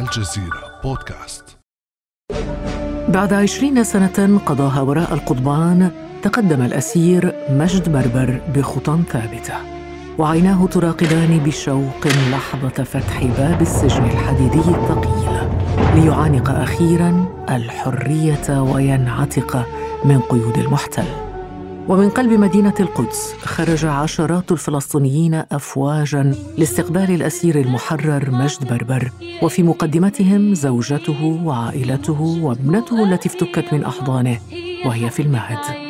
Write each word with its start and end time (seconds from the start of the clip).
الجزيرة 0.00 0.80
بودكاست. 0.84 1.58
بعد 3.08 3.32
عشرين 3.32 3.84
سنة 3.84 4.40
قضاها 4.46 4.80
وراء 4.80 5.14
القضبان 5.14 5.90
تقدم 6.22 6.62
الأسير 6.62 7.34
مجد 7.50 7.92
بربر 7.92 8.40
بخطى 8.54 8.98
ثابتة. 9.10 9.54
وعيناه 10.18 10.66
تراقبان 10.66 11.38
بشوق 11.38 12.06
لحظة 12.32 12.84
فتح 12.84 13.24
باب 13.24 13.62
السجن 13.62 14.04
الحديدي 14.04 14.58
الثقيل 14.58 15.48
ليعانق 15.94 16.50
أخيرا 16.50 17.28
الحرية 17.50 18.60
وينعتق 18.60 19.66
من 20.04 20.20
قيود 20.20 20.58
المحتل. 20.58 21.25
ومن 21.88 22.10
قلب 22.10 22.32
مدينة 22.32 22.74
القدس 22.80 23.34
خرج 23.42 23.84
عشرات 23.84 24.52
الفلسطينيين 24.52 25.34
أفواجا 25.34 26.34
لاستقبال 26.58 27.10
الأسير 27.10 27.60
المحرر 27.60 28.30
مجد 28.30 28.68
بربر 28.68 29.10
وفي 29.42 29.62
مقدمتهم 29.62 30.54
زوجته 30.54 31.40
وعائلته 31.44 32.20
وابنته 32.42 33.04
التي 33.04 33.28
افتكت 33.28 33.72
من 33.72 33.84
أحضانه 33.84 34.38
وهي 34.86 35.10
في 35.10 35.22
المهد. 35.22 35.85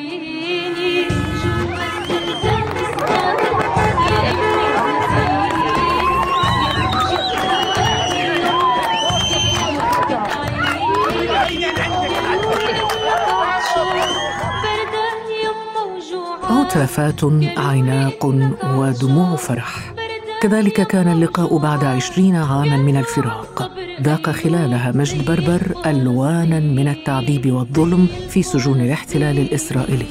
هتافات 16.77 17.25
عناق 17.59 18.27
ودموع 18.65 19.37
فرح 19.37 19.95
كذلك 20.43 20.87
كان 20.87 21.09
اللقاء 21.09 21.59
بعد 21.59 21.85
عشرين 21.85 22.37
عاما 22.37 22.77
من 22.77 22.97
الفراق 22.97 23.71
ذاق 24.03 24.31
خلالها 24.31 24.93
مجد 24.93 25.25
بربر 25.25 25.75
ألوانا 25.87 26.61
من 26.61 26.89
التعذيب 26.89 27.53
والظلم 27.53 28.09
في 28.29 28.43
سجون 28.43 28.81
الاحتلال 28.81 29.39
الإسرائيلي 29.39 30.07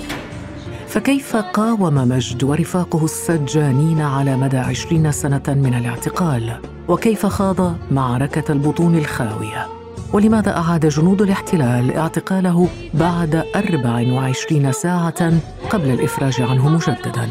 فكيف 0.87 1.35
قاوم 1.35 1.93
مجد 1.93 2.43
ورفاقه 2.43 3.05
السجانين 3.05 4.01
على 4.01 4.37
مدى 4.37 4.57
عشرين 4.57 5.11
سنة 5.11 5.43
من 5.47 5.73
الاعتقال؟ 5.73 6.59
وكيف 6.87 7.25
خاض 7.25 7.75
معركة 7.91 8.51
البطون 8.51 8.97
الخاوية؟ 8.97 9.84
ولماذا 10.13 10.57
أعاد 10.57 10.85
جنود 10.85 11.21
الاحتلال 11.21 11.97
اعتقاله 11.97 12.67
بعد 12.93 13.35
24 13.55 14.71
ساعة 14.71 15.33
قبل 15.69 15.89
الإفراج 15.89 16.41
عنه 16.41 16.69
مجددا؟ 16.69 17.29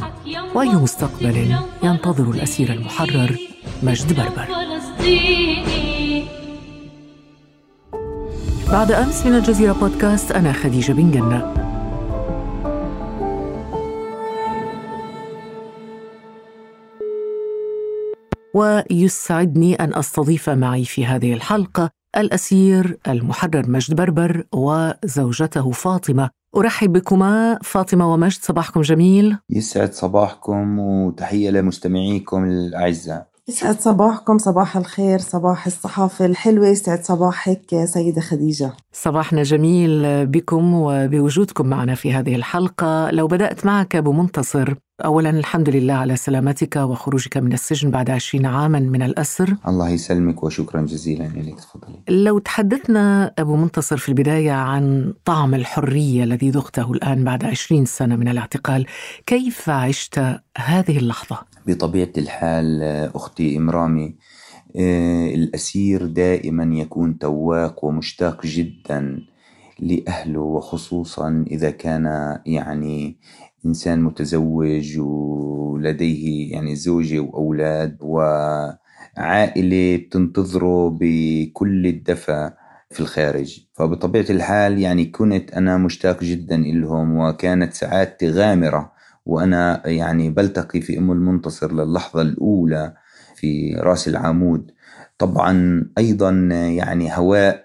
وأي 0.54 0.68
مستقبل 0.68 1.56
ينتظر 1.82 2.30
الأسير 2.30 2.72
المحرر 2.72 3.36
مجد 3.82 4.16
بربر؟ 4.16 4.46
بعد 8.72 8.92
أمس 8.92 9.26
من 9.26 9.34
الجزيرة 9.34 9.72
بودكاست 9.72 10.32
أنا 10.32 10.52
خديجة 10.52 10.92
بن 10.92 11.10
جنة 11.10 11.54
ويسعدني 18.54 19.74
أن 19.74 19.94
أستضيف 19.94 20.50
معي 20.50 20.84
في 20.84 21.06
هذه 21.06 21.32
الحلقة 21.34 21.90
الأسير 22.16 22.98
المحرر 23.08 23.70
مجد 23.70 23.94
بربر 23.94 24.44
وزوجته 24.52 25.70
فاطمة. 25.70 26.30
أرحب 26.56 26.92
بكما 26.92 27.58
فاطمة 27.62 28.12
ومجد 28.12 28.40
صباحكم 28.42 28.80
جميل. 28.80 29.38
يسعد 29.50 29.92
صباحكم 29.92 30.78
وتحية 30.78 31.50
لمستمعيكم 31.50 32.44
الأعزاء. 32.44 33.26
يسعد 33.48 33.80
صباحكم 33.80 34.38
صباح 34.38 34.76
الخير 34.76 35.18
صباح 35.18 35.66
الصحافة 35.66 36.26
الحلوة. 36.26 36.68
يسعد 36.68 37.04
صباحك 37.04 37.84
سيدة 37.84 38.20
خديجة. 38.20 38.72
صباحنا 38.92 39.42
جميل 39.42 40.26
بكم 40.26 40.74
وبوجودكم 40.74 41.66
معنا 41.66 41.94
في 41.94 42.12
هذه 42.12 42.36
الحلقة. 42.36 43.10
لو 43.10 43.26
بدأت 43.26 43.66
معك 43.66 43.96
أبو 43.96 44.12
منتصر. 44.12 44.74
أولا 45.00 45.30
الحمد 45.30 45.68
لله 45.68 45.94
على 45.94 46.16
سلامتك 46.16 46.76
وخروجك 46.76 47.36
من 47.36 47.52
السجن 47.52 47.90
بعد 47.90 48.10
عشرين 48.10 48.46
عاما 48.46 48.78
من 48.78 49.02
الأسر. 49.02 49.56
الله 49.68 49.88
يسلمك 49.88 50.42
وشكرا 50.42 50.82
جزيلا 50.82 51.24
لك 51.24 51.60
تفضلي. 51.60 52.00
لو 52.08 52.38
تحدثنا 52.38 53.34
أبو 53.38 53.56
منتصر 53.56 53.96
في 53.96 54.08
البداية 54.08 54.52
عن 54.52 55.12
طعم 55.24 55.54
الحرية 55.54 56.24
الذي 56.24 56.50
ذقته 56.50 56.92
الآن 56.92 57.24
بعد 57.24 57.44
عشرين 57.44 57.84
سنة 57.84 58.16
من 58.16 58.28
الاعتقال 58.28 58.86
كيف 59.26 59.70
عشت 59.70 60.18
هذه 60.58 60.98
اللحظة؟ 60.98 61.38
بطبيعة 61.66 62.12
الحال 62.18 62.82
أختي 63.14 63.56
إمرامي 63.56 64.16
آه، 64.76 65.34
الأسير 65.34 66.06
دائما 66.06 66.74
يكون 66.74 67.18
تواق 67.18 67.84
ومشتاق 67.84 68.46
جدا 68.46 69.20
لأهله 69.80 70.40
وخصوصا 70.40 71.44
إذا 71.50 71.70
كان 71.70 72.38
يعني 72.46 73.18
إنسان 73.66 74.02
متزوج 74.02 74.98
ولديه 74.98 76.52
يعني 76.52 76.76
زوجة 76.76 77.20
وأولاد 77.20 77.98
وعائلة 78.00 79.96
بتنتظره 79.96 80.90
بكل 81.00 81.86
الدفى 81.86 82.50
في 82.90 83.00
الخارج. 83.00 83.60
فبطبيعة 83.74 84.26
الحال 84.30 84.78
يعني 84.78 85.04
كنت 85.04 85.52
أنا 85.52 85.76
مشتاق 85.76 86.24
جدا 86.24 86.56
لهم 86.56 87.18
وكانت 87.18 87.72
سعادتي 87.74 88.30
غامرة. 88.30 88.92
وأنا 89.26 89.82
يعني 89.88 90.30
بلتقي 90.30 90.80
في 90.80 90.98
أم 90.98 91.12
المنتصر 91.12 91.72
للحظة 91.72 92.22
الأولى 92.22 92.94
في 93.36 93.74
رأس 93.74 94.08
العمود. 94.08 94.70
طبعا 95.18 95.84
أيضا 95.98 96.30
يعني 96.76 97.16
هواء 97.16 97.63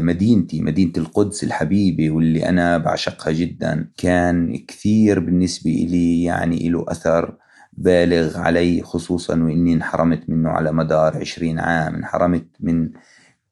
مدينتي 0.00 0.60
مدينة 0.60 0.92
القدس 0.96 1.44
الحبيبة 1.44 2.10
واللي 2.10 2.48
أنا 2.48 2.78
بعشقها 2.78 3.32
جدا 3.32 3.90
كان 3.96 4.56
كثير 4.56 5.20
بالنسبة 5.20 5.70
إلي 5.70 6.24
يعني 6.24 6.68
له 6.68 6.84
أثر 6.88 7.36
بالغ 7.72 8.38
علي 8.38 8.82
خصوصا 8.82 9.42
وإني 9.42 9.72
انحرمت 9.72 10.30
منه 10.30 10.48
على 10.50 10.72
مدار 10.72 11.16
عشرين 11.16 11.58
عام 11.58 11.94
انحرمت 11.94 12.46
من 12.60 12.90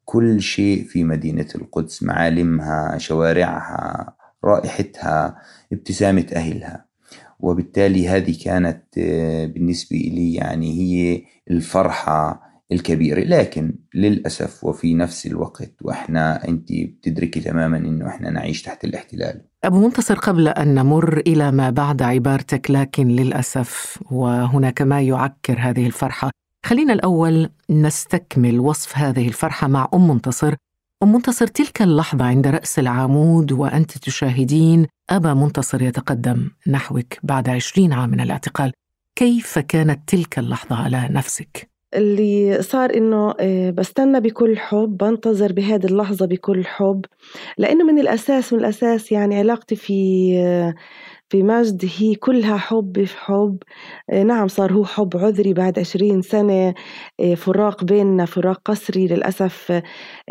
كل 0.05 0.41
شيء 0.41 0.85
في 0.85 1.05
مدينة 1.05 1.47
القدس 1.55 2.03
معالمها 2.03 2.99
شوارعها 2.99 4.17
رائحتها 4.45 5.39
ابتسامة 5.73 6.27
أهلها. 6.37 6.87
وبالتالي 7.41 8.09
هذه 8.09 8.37
كانت 8.45 8.83
آه، 8.99 9.47
بالنسبة 9.47 9.97
لي 9.97 10.35
يعني 10.35 10.73
هي 10.81 11.23
الفرحة 11.51 12.46
الكبيرة 12.73 13.21
لكن 13.21 13.75
للأسف 13.95 14.65
وفي 14.65 14.95
نفس 14.95 15.27
الوقت 15.27 15.73
وإحنا 15.83 16.49
أنت 16.49 16.73
بتدركي 16.73 17.41
تماما 17.41 17.77
أنه 17.77 18.09
إحنا 18.09 18.31
نعيش 18.31 18.63
تحت 18.63 18.85
الاحتلال. 18.85 19.41
أبو 19.65 19.81
منتصر 19.81 20.15
قبل 20.15 20.49
أن 20.49 20.75
نمر 20.75 21.19
إلى 21.19 21.53
ما 21.53 21.71
بعد 21.71 22.03
عبارتك 22.03 22.71
لكن 22.71 23.09
للأسف 23.09 23.99
وهناك 24.11 24.83
ما 24.83 25.03
يعكر 25.03 25.57
هذه 25.59 25.87
الفرحة 25.87 26.31
خلينا 26.67 26.93
الأول 26.93 27.51
نستكمل 27.71 28.61
وصف 28.61 28.99
هذه 28.99 29.29
الفرحة 29.29 29.69
مع 29.69 29.89
أم 29.95 30.09
منتصر. 30.09 30.55
أم 31.03 31.13
منتصر 31.13 31.47
تلك 31.47 31.83
اللحظة 31.83 32.25
عند 32.25 32.47
رأس 32.47 32.79
العمود 32.79 33.53
وأنت 33.53 33.99
تشاهدين 33.99 34.87
أبا 35.11 35.35
منتصر 35.35 35.83
يتقدم 35.83 36.51
نحوك 36.67 37.15
بعد 37.23 37.49
عشرين 37.49 37.93
عام 37.93 38.11
من 38.11 38.21
الاعتقال. 38.21 38.73
كيف 39.17 39.59
كانت 39.59 40.09
تلك 40.09 40.39
اللحظة 40.39 40.77
على 40.77 41.09
نفسك؟ 41.11 41.76
اللي 41.95 42.63
صار 42.63 42.97
إنه 42.97 43.35
آه، 43.41 43.71
بستنى 43.71 44.21
بكل 44.21 44.59
حب 44.59 44.97
بنتظر 44.97 45.53
بهذه 45.53 45.87
اللحظة 45.87 46.27
بكل 46.27 46.65
حب 46.67 47.05
لأنه 47.59 47.85
من 47.85 47.99
الأساس 47.99 48.53
من 48.53 48.59
الأساس 48.61 49.13
يعني 49.13 49.39
علاقتي 49.39 49.77
في 49.77 50.33
آه، 50.39 50.75
في 51.29 51.43
مجد 51.43 51.85
هي 51.99 52.15
كلها 52.15 52.57
حب 52.57 53.05
في 53.05 53.17
حب. 53.19 53.59
آه، 54.11 54.23
نعم 54.23 54.49
صار 54.49 54.73
هو 54.73 54.85
حب 54.85 55.17
عذري 55.17 55.53
بعد 55.53 55.79
عشرين 55.79 56.23
سنة. 56.23 56.75
آه، 57.21 57.35
فراق 57.35 57.85
بيننا 57.85 58.25
فراق 58.25 58.61
قسري 58.65 59.07
للأسف 59.07 59.73
آه، 59.73 59.83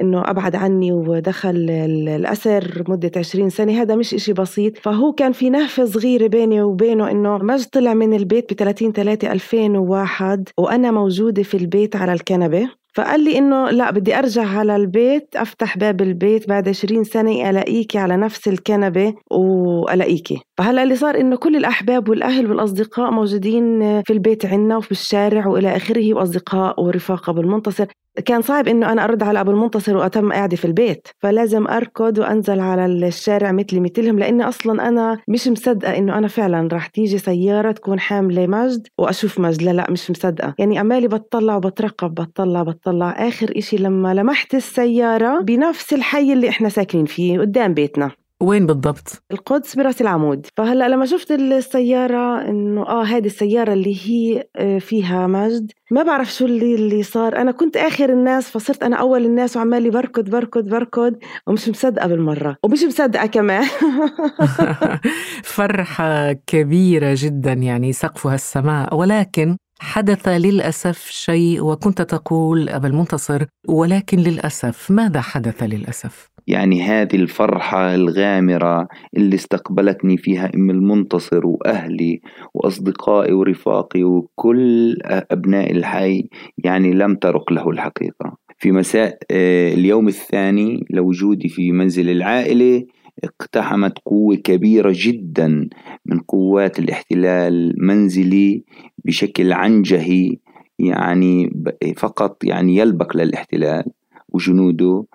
إنه 0.01 0.21
أبعد 0.29 0.55
عني 0.55 0.91
ودخل 0.91 1.69
الأسر 2.09 2.83
مدة 2.87 3.11
عشرين 3.17 3.49
سنة. 3.49 3.81
هذا 3.81 3.95
مش 3.95 4.13
إشي 4.13 4.33
بسيط. 4.33 4.77
فهو 4.77 5.13
كان 5.13 5.31
في 5.31 5.49
نهفة 5.49 5.85
صغيرة 5.85 6.27
بيني 6.27 6.61
وبينه 6.61 7.11
إنه 7.11 7.37
مجد 7.37 7.65
طلع 7.69 7.93
من 7.93 8.13
البيت 8.13 8.53
ب 8.53 8.55
30 8.57 8.93
3 8.93 9.31
2001 9.31 10.49
وأنا 10.57 10.91
موجودة 10.91 11.43
في 11.43 11.57
البيت 11.57 11.95
على 11.95 12.13
الكنبة. 12.13 12.84
فقال 12.95 13.23
لي 13.23 13.37
إنه 13.37 13.69
لا 13.69 13.91
بدي 13.91 14.19
أرجع 14.19 14.45
على 14.47 14.75
البيت 14.75 15.35
أفتح 15.35 15.77
باب 15.77 16.01
البيت 16.01 16.49
بعد 16.49 16.69
20 16.69 17.03
سنة 17.03 17.49
الاقيكي 17.49 17.97
على 17.97 18.17
نفس 18.17 18.47
الكنبة 18.47 19.13
وألاقيكي. 19.31 20.41
فهلا 20.57 20.83
اللي 20.83 20.95
صار 20.95 21.19
إنه 21.19 21.35
كل 21.35 21.55
الأحباب 21.55 22.09
والأهل 22.09 22.51
والأصدقاء 22.51 23.11
موجودين 23.11 23.79
في 24.03 24.13
البيت 24.13 24.45
عنا 24.45 24.77
وفي 24.77 24.91
الشارع 24.91 25.47
وإلى 25.47 25.75
آخره 25.75 26.13
وأصدقاء 26.13 26.81
ورفاقه 26.81 27.33
بالمنتصر 27.33 27.85
كان 28.25 28.41
صعب 28.41 28.67
إنه 28.67 28.91
أنا 28.91 29.03
أرد 29.03 29.23
على 29.23 29.41
أبو 29.41 29.51
المنتصر 29.51 29.97
وأتم 29.97 30.31
قاعدة 30.33 30.55
في 30.57 30.65
البيت 30.65 31.07
فلازم 31.19 31.67
أركض 31.67 32.17
وأنزل 32.17 32.59
على 32.59 32.85
الشارع 32.85 33.51
مثلي 33.51 33.79
مثلهم 33.79 34.19
لأني 34.19 34.43
أصلا 34.47 34.87
أنا 34.87 35.19
مش 35.27 35.47
مصدقة 35.47 35.97
إنه 35.97 36.17
أنا 36.17 36.27
فعلا 36.27 36.67
راح 36.73 36.87
تيجي 36.87 37.17
سيارة 37.17 37.71
تكون 37.71 37.99
حاملة 37.99 38.47
مجد 38.47 38.87
وأشوف 38.97 39.39
مجد 39.39 39.61
لا 39.61 39.71
لا 39.71 39.91
مش 39.91 40.11
مصدقة. 40.11 40.53
يعني 40.59 40.79
عمالي 40.79 41.07
بتطلع 41.07 41.55
وبترقب 41.55 42.13
بتطلع 42.15 42.63
بتطلع. 42.63 43.27
آخر 43.27 43.53
إشي 43.57 43.77
لما 43.77 44.13
لمحت 44.13 44.55
السيارة 44.55 45.39
بنفس 45.41 45.93
الحي 45.93 46.33
اللي 46.33 46.49
إحنا 46.49 46.69
ساكنين 46.69 47.05
فيه 47.05 47.39
قدام 47.39 47.73
بيتنا. 47.73 48.11
وين 48.45 48.65
بالضبط؟ 48.65 49.23
القدس 49.31 49.75
براس 49.75 50.01
العمود. 50.01 50.47
فهلأ 50.57 50.87
لما 50.89 51.05
شفت 51.05 51.31
السيارة 51.31 52.49
إنه 52.49 52.81
آه 52.81 53.03
هذه 53.03 53.25
السيارة 53.25 53.73
اللي 53.73 53.95
هي 54.05 54.43
آه، 54.55 54.79
فيها 54.79 55.27
مجد 55.27 55.71
ما 55.91 56.03
بعرف 56.03 56.33
شو 56.33 56.45
اللي 56.45 56.75
اللي 56.75 57.03
صار. 57.03 57.37
أنا 57.37 57.51
كنت 57.51 57.77
آخر 57.77 58.09
الناس 58.09 58.49
فصرت 58.49 58.83
أنا 58.83 58.95
أول 58.95 59.25
الناس 59.25 59.57
وعمالي 59.57 59.89
بركض 59.89 60.29
بركض 60.29 60.69
بركض 60.69 61.15
ومش 61.47 61.69
مصدقة 61.69 62.07
بالمرة. 62.07 62.57
ومش 62.63 62.83
مصدقة 62.83 63.25
كمان. 63.25 63.65
فرحة 65.55 66.33
كبيرة 66.33 67.15
جدا 67.17 67.53
يعني 67.53 67.93
سقفها 67.93 68.35
السماء. 68.35 68.95
ولكن 68.95 69.57
حدث 69.79 70.27
للأسف 70.27 71.07
شيء 71.09 71.63
وكنت 71.63 72.01
تقول 72.01 72.69
أبا 72.69 72.87
المنتصر 72.87 73.45
ولكن 73.67 74.17
للأسف 74.17 74.91
ماذا 74.91 75.21
حدث 75.21 75.63
للأسف؟ 75.63 76.34
يعني 76.47 76.81
هذه 76.81 77.15
الفرحة 77.15 77.95
الغامرة 77.95 78.87
اللي 79.17 79.35
استقبلتني 79.35 80.17
فيها 80.17 80.51
أم 80.55 80.69
المنتصر 80.69 81.47
وأهلي 81.47 82.21
وأصدقائي 82.53 83.33
ورفاقي 83.33 84.03
وكل 84.03 84.97
أبناء 85.05 85.71
الحي 85.71 86.29
يعني 86.57 86.93
لم 86.93 87.15
ترق 87.15 87.53
له 87.53 87.69
الحقيقة. 87.69 88.37
في 88.57 88.71
مساء 88.71 89.19
آه، 89.31 89.73
اليوم 89.73 90.07
الثاني 90.07 90.85
لوجودي 90.89 91.49
في 91.49 91.71
منزل 91.71 92.09
العائلة 92.09 92.85
اقتحمت 93.23 93.99
قوة 94.05 94.35
كبيرة 94.35 94.93
جدا 94.95 95.69
من 96.05 96.19
قوات 96.19 96.79
الاحتلال 96.79 97.75
منزلي 97.77 98.63
بشكل 99.05 99.53
عنجهي 99.53 100.37
يعني 100.79 101.49
فقط 101.97 102.43
يعني 102.43 102.77
يلبق 102.77 103.17
للاحتلال 103.17 103.85
وجنوده 104.29 105.05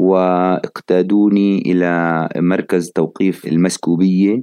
واقتادوني 0.00 1.58
إلى 1.58 2.28
مركز 2.36 2.90
توقيف 2.90 3.46
المسكوبية 3.46 4.42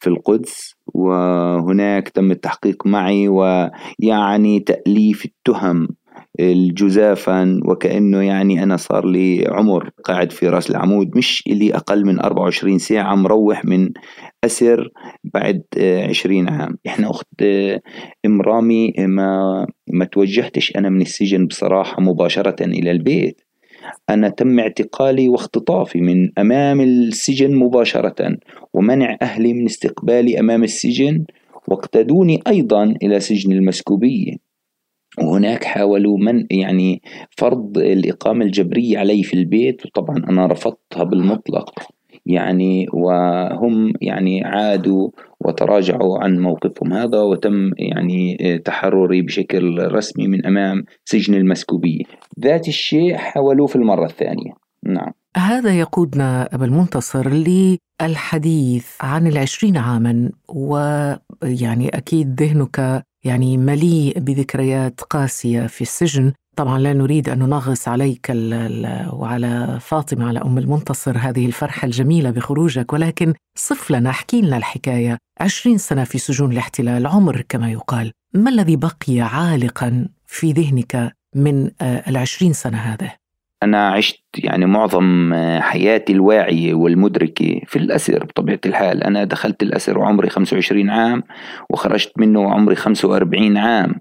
في 0.00 0.06
القدس 0.06 0.74
وهناك 0.94 2.08
تم 2.08 2.30
التحقيق 2.30 2.86
معي 2.86 3.28
ويعني 3.28 4.60
تأليف 4.60 5.24
التهم 5.24 5.88
الجزافا 6.40 7.60
وكأنه 7.64 8.22
يعني 8.22 8.62
أنا 8.62 8.76
صار 8.76 9.06
لي 9.06 9.46
عمر 9.48 9.90
قاعد 10.04 10.32
في 10.32 10.48
رأس 10.48 10.70
العمود 10.70 11.16
مش 11.16 11.42
إلي 11.46 11.74
أقل 11.74 12.06
من 12.06 12.20
24 12.20 12.78
ساعة 12.78 13.14
مروح 13.14 13.64
من 13.64 13.90
أسر 14.44 14.88
بعد 15.34 15.62
20 15.78 16.48
عام. 16.48 16.78
إحنا 16.86 17.10
أخت 17.10 17.42
أم 18.26 18.42
رامي 18.42 18.92
ما, 18.98 19.66
ما 19.92 20.04
توجهتش 20.04 20.76
أنا 20.76 20.88
من 20.88 21.00
السجن 21.00 21.46
بصراحة 21.46 22.02
مباشرة 22.02 22.64
إلى 22.64 22.90
البيت. 22.90 23.40
أنا 24.10 24.28
تم 24.28 24.58
اعتقالي 24.60 25.28
واختطافي 25.28 26.00
من 26.00 26.38
أمام 26.38 26.80
السجن 26.80 27.56
مباشرة 27.56 28.36
ومنع 28.74 29.16
أهلي 29.22 29.52
من 29.52 29.64
استقبالي 29.64 30.40
أمام 30.40 30.64
السجن 30.64 31.24
واقتدوني 31.68 32.42
أيضا 32.46 32.84
إلى 33.02 33.20
سجن 33.20 33.52
المسكوبية 33.52 34.36
وهناك 35.18 35.64
حاولوا 35.64 36.18
من 36.18 36.46
يعني 36.50 37.02
فرض 37.30 37.78
الإقامة 37.78 38.44
الجبرية 38.44 38.98
علي 38.98 39.22
في 39.22 39.34
البيت 39.34 39.86
وطبعا 39.86 40.16
أنا 40.16 40.46
رفضتها 40.46 41.04
بالمطلق. 41.04 41.90
يعني 42.26 42.86
وهم 42.92 43.92
يعني 44.00 44.44
عادوا 44.44 45.08
وتراجعوا 45.40 46.24
عن 46.24 46.38
موقفهم 46.38 46.92
هذا 46.92 47.20
وتم 47.20 47.70
يعني 47.78 48.58
تحرري 48.64 49.22
بشكل 49.22 49.92
رسمي 49.92 50.26
من 50.28 50.46
أمام 50.46 50.84
سجن 51.04 51.34
المسكوبيه 51.34 52.04
ذات 52.40 52.68
الشيء 52.68 53.16
حاولوه 53.16 53.66
في 53.66 53.76
المرة 53.76 54.04
الثانية. 54.04 54.52
نعم. 54.86 55.12
هذا 55.36 55.78
يقودنا 55.78 56.54
أبا 56.54 56.64
المنتصر 56.64 57.28
للحديث 57.28 58.86
عن 59.00 59.26
العشرين 59.26 59.76
عاما 59.76 60.30
ويعني 60.48 61.88
أكيد 61.88 62.42
ذهنك 62.42 63.04
يعني 63.24 63.56
مليء 63.56 64.18
بذكريات 64.18 65.00
قاسية 65.00 65.66
في 65.66 65.80
السجن. 65.80 66.32
طبعا 66.60 66.78
لا 66.78 66.92
نريد 66.92 67.28
أن 67.28 67.38
ننغص 67.38 67.88
عليك 67.88 68.26
وعلى 69.12 69.78
فاطمة 69.80 70.28
على 70.28 70.38
أم 70.38 70.58
المنتصر 70.58 71.18
هذه 71.18 71.46
الفرحة 71.46 71.86
الجميلة 71.86 72.30
بخروجك. 72.30 72.92
ولكن 72.92 73.34
صف 73.58 73.90
لنا 73.90 74.10
احكي 74.10 74.40
لنا 74.40 74.56
الحكاية. 74.56 75.18
عشرين 75.40 75.78
سنة 75.78 76.04
في 76.04 76.18
سجون 76.18 76.52
الاحتلال 76.52 77.06
عمر 77.06 77.40
كما 77.48 77.70
يقال. 77.70 78.12
ما 78.34 78.50
الذي 78.50 78.76
بقي 78.76 79.20
عالقا 79.20 80.08
في 80.26 80.52
ذهنك 80.52 81.12
من 81.34 81.70
آه، 81.80 82.10
العشرين 82.10 82.52
سنة 82.52 82.78
هذه؟ 82.78 83.19
أنا 83.62 83.88
عشت 83.88 84.20
يعني 84.38 84.66
معظم 84.66 85.34
حياتي 85.60 86.12
الواعية 86.12 86.74
والمدركة 86.74 87.60
في 87.66 87.76
الأسر 87.76 88.24
بطبيعة 88.24 88.60
الحال. 88.66 89.04
أنا 89.04 89.24
دخلت 89.24 89.62
الأسر 89.62 89.98
وعمري 89.98 90.28
25 90.28 90.90
عام 90.90 91.22
وخرجت 91.70 92.12
منه 92.16 92.40
وعمري 92.40 92.74
45 92.74 93.56
عام. 93.56 93.94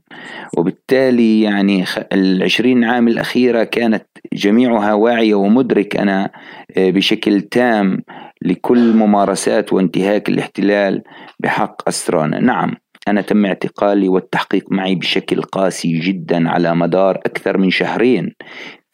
وبالتالي 0.57 1.41
يعني 1.41 1.85
العشرين 2.13 2.83
عام 2.83 3.07
الأخيرة 3.07 3.63
كانت 3.63 4.05
جميعها 4.33 4.93
واعية 4.93 5.35
ومدرك 5.35 5.95
أنا 5.95 6.29
آه، 6.77 6.89
بشكل 6.89 7.41
تام 7.41 8.03
لكل 8.41 8.93
ممارسات 8.93 9.73
وانتهاك 9.73 10.29
الاحتلال 10.29 11.03
بحق 11.39 11.87
أسرانا 11.87 12.39
نعم 12.39 12.75
أنا 13.07 13.21
تم 13.21 13.45
اعتقالي 13.45 14.07
والتحقيق 14.07 14.71
معي 14.71 14.95
بشكل 14.95 15.41
قاسي 15.41 15.99
جدا 15.99 16.49
على 16.49 16.75
مدار 16.75 17.15
أكثر 17.15 17.57
من 17.57 17.69
شهرين. 17.69 18.35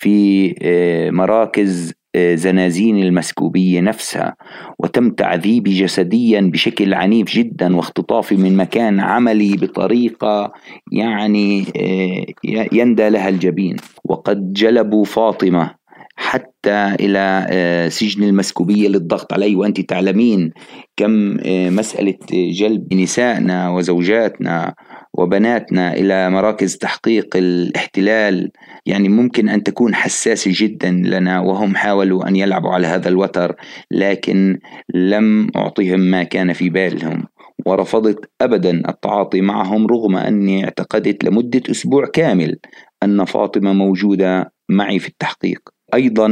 في 0.06 0.56
آه، 0.62 1.10
مراكز 1.10 1.94
آه، 2.16 2.36
زنازين 2.36 2.98
المسكوبية 2.98 3.82
نفسها 3.82 4.36
وتم 4.80 5.10
تعذيبي 5.10 5.74
جسديا 5.74 6.42
بشكل 6.42 6.94
عنيف 6.94 7.28
جدا 7.28 7.76
واختطافي 7.76 8.36
من 8.36 8.58
مكان 8.58 9.00
عملي 9.00 9.58
بطريقة 9.58 10.54
يعني 10.92 11.66
آه، 11.78 12.26
يندى 12.72 13.10
لها 13.10 13.30
الجبين. 13.30 13.76
وقد 14.04 14.54
جلبوا 14.54 15.06
فاطمة 15.06 15.76
حتى 16.16 16.96
إلى 17.00 17.48
سجن 17.92 18.24
المسكوبية 18.24 18.88
للضغط 18.88 19.34
علي. 19.34 19.56
وأنت 19.56 19.82
تعلمين 19.82 20.52
كم 20.98 21.38
مسألة 21.48 22.18
جلب 22.32 22.94
نسائنا 22.94 23.70
وزوجاتنا 23.70 24.74
وبناتنا 25.14 25.94
إلى 25.94 26.30
مراكز 26.30 26.78
تحقيق 26.78 27.38
الاحتلال. 27.38 28.52
يعني 28.86 29.10
ممكن 29.10 29.50
أن 29.50 29.64
تكون 29.64 29.96
حساسة 29.96 30.52
جدا 30.54 30.92
لنا 30.92 31.40
وهم 31.40 31.76
حاولوا 31.76 32.28
أن 32.28 32.36
يلعبوا 32.36 32.70
على 32.70 32.88
هذا 32.88 33.10
الوتر 33.10 33.56
لكن 33.92 34.60
لم 34.94 35.48
اعطيهم 35.56 36.00
ما 36.00 36.24
كان 36.24 36.54
في 36.54 36.70
بالهم 36.70 37.24
ورفضت 37.66 38.30
ابدا 38.42 38.90
التعاطي 38.90 39.42
معهم 39.42 39.88
رغم 39.88 40.16
أني 40.16 40.64
اعتقدت 40.64 41.24
لمدة 41.24 41.62
أسبوع 41.72 42.06
كامل 42.06 42.60
أن 43.04 43.26
فاطمة 43.26 43.74
موجودة 43.74 44.54
معي 44.70 45.00
في 45.00 45.08
التحقيق. 45.08 45.75
أيضا 45.94 46.28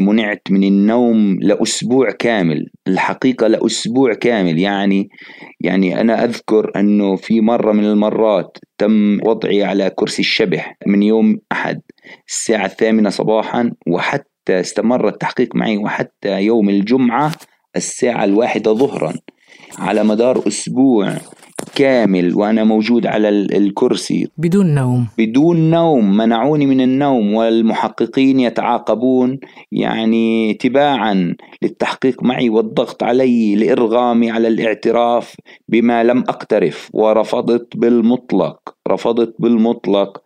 منعت 0.00 0.42
من 0.50 0.64
النوم 0.64 1.38
لأسبوع 1.40 2.10
كامل. 2.10 2.66
الحقيقة 2.88 3.46
لأسبوع 3.46 4.14
كامل. 4.14 4.58
يعني 4.58 5.08
يعني 5.60 6.00
أنا 6.00 6.24
أذكر 6.24 6.70
أنه 6.76 7.16
في 7.16 7.40
مرة 7.40 7.72
من 7.72 7.84
المرات 7.84 8.58
تم 8.78 9.18
وضعي 9.26 9.64
على 9.64 9.90
كرسي 9.90 10.22
الشبح 10.22 10.76
من 10.86 11.02
يوم 11.02 11.38
أحد 11.52 11.80
الساعة 12.28 12.66
الثامنة 12.66 13.10
صباحا 13.10 13.72
وحتى 13.88 14.60
استمر 14.60 15.08
التحقيق 15.08 15.56
معي 15.56 15.76
وحتى 15.76 16.40
يوم 16.42 16.68
الجمعة 16.68 17.32
الساعة 17.76 18.24
الواحدة 18.24 18.72
ظهرا. 18.72 19.14
على 19.78 20.04
مدار 20.04 20.48
أسبوع 20.48 21.16
كامل 21.74 22.34
وأنا 22.34 22.64
موجود 22.64 23.06
على 23.06 23.28
الكرسي. 23.28 24.28
بدون 24.38 24.74
نوم. 24.74 25.06
بدون 25.18 25.70
نوم 25.70 26.16
منعوني 26.16 26.66
من 26.66 26.80
النوم 26.80 27.34
والمحققين 27.34 28.40
يتعاقبون 28.40 29.38
يعني 29.72 30.54
تباعا 30.54 31.36
للتحقيق 31.62 32.22
معي 32.22 32.48
والضغط 32.48 33.02
علي 33.02 33.54
لإرغامي 33.56 34.30
على 34.30 34.48
الاعتراف 34.48 35.36
بما 35.68 36.04
لم 36.04 36.18
أقترف. 36.18 36.90
ورفضت 36.92 37.76
بالمطلق 37.76 38.58
رفضت 38.88 39.34
بالمطلق 39.38 40.22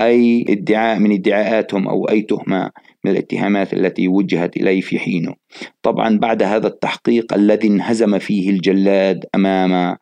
أي 0.00 0.44
ادعاء 0.48 0.98
من 0.98 1.12
ادعاءاتهم 1.12 1.88
أو 1.88 2.08
أي 2.08 2.22
تهمة. 2.22 2.70
من 3.06 3.12
الاتهامات 3.12 3.72
التي 3.72 4.08
وجهت 4.08 4.56
إلي 4.56 4.80
في 4.80 4.98
حينه. 4.98 5.34
طبعا 5.82 6.18
بعد 6.18 6.42
هذا 6.42 6.66
التحقيق 6.66 7.34
الذي 7.34 7.68
انهزم 7.68 8.18
فيه 8.18 8.50
الجلاد 8.50 9.24
أمام 9.34 9.96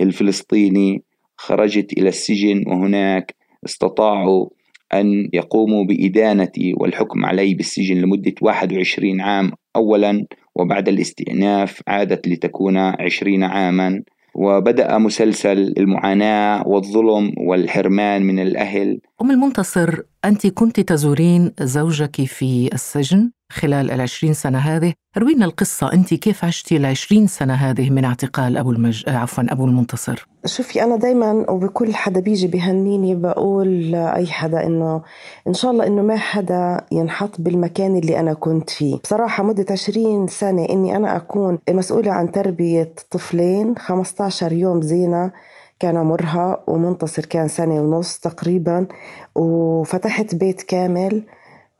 الفلسطيني 0.00 1.02
خرجت 1.36 1.92
إلى 1.98 2.08
السجن 2.08 2.64
وهناك 2.66 3.34
استطاعوا 3.66 4.48
أن 4.94 5.28
يقوموا 5.32 5.84
بإدانتي 5.84 6.74
والحكم 6.76 7.26
علي 7.26 7.54
بالسجن 7.54 7.96
لمدة 7.96 8.34
21 8.40 9.20
عام 9.20 9.52
أولا 9.76 10.26
وبعد 10.54 10.88
الاستئناف 10.88 11.82
عادت 11.88 12.28
لتكون 12.28 12.76
20 12.76 13.44
عاما. 13.44 14.02
وبدأ 14.34 14.98
مسلسل 14.98 15.74
المعاناة 15.78 16.68
والظلم 16.68 17.32
والحرمان 17.38 18.22
من 18.22 18.38
الأهل 18.38 19.00
أم 19.22 19.30
المنتصر 19.30 20.02
أنت 20.24 20.46
كنت 20.46 20.80
تزورين 20.80 21.52
زوجك 21.60 22.24
في 22.24 22.70
السجن 22.72 23.30
خلال 23.52 23.90
العشرين 23.90 24.34
سنة 24.34 24.58
هذه. 24.58 24.92
روينا 25.18 25.44
القصة 25.44 25.92
أنت 25.92 26.14
كيف 26.14 26.44
عشتي 26.44 26.76
العشرين 26.76 27.26
سنة 27.26 27.54
هذه 27.54 27.90
من 27.90 28.04
اعتقال 28.04 28.56
أبو 28.56 28.72
المج... 28.72 29.08
عفوا 29.08 29.44
أبو 29.48 29.64
المنتصر؟ 29.64 30.26
شوفي 30.46 30.82
أنا 30.82 30.96
دايما 30.96 31.50
وبكل 31.50 31.94
حدا 31.94 32.20
بيجي 32.20 32.46
بهنيني 32.46 33.14
بقول 33.14 33.90
لأي 33.90 34.26
حدا 34.26 34.66
إنه 34.66 35.02
إن 35.48 35.54
شاء 35.54 35.70
الله 35.70 35.86
إنه 35.86 36.02
ما 36.02 36.16
حدا 36.16 36.80
ينحط 36.92 37.40
بالمكان 37.40 37.96
اللي 37.96 38.20
أنا 38.20 38.34
كنت 38.34 38.70
فيه. 38.70 38.96
بصراحة 38.96 39.42
مدة 39.42 39.66
عشرين 39.70 40.26
سنة 40.26 40.64
إني 40.70 40.96
أنا 40.96 41.16
أكون 41.16 41.58
مسؤولة 41.70 42.12
عن 42.12 42.32
تربية 42.32 42.94
طفلين 43.10 43.74
15 43.78 44.52
يوم 44.52 44.82
زينة. 44.82 45.32
كان 45.80 45.96
عمرها 45.96 46.64
ومنتصر 46.66 47.24
كان 47.24 47.48
سنة 47.48 47.80
ونص 47.80 48.18
تقريبا 48.18 48.86
وفتحت 49.34 50.34
بيت 50.34 50.62
كامل. 50.62 51.22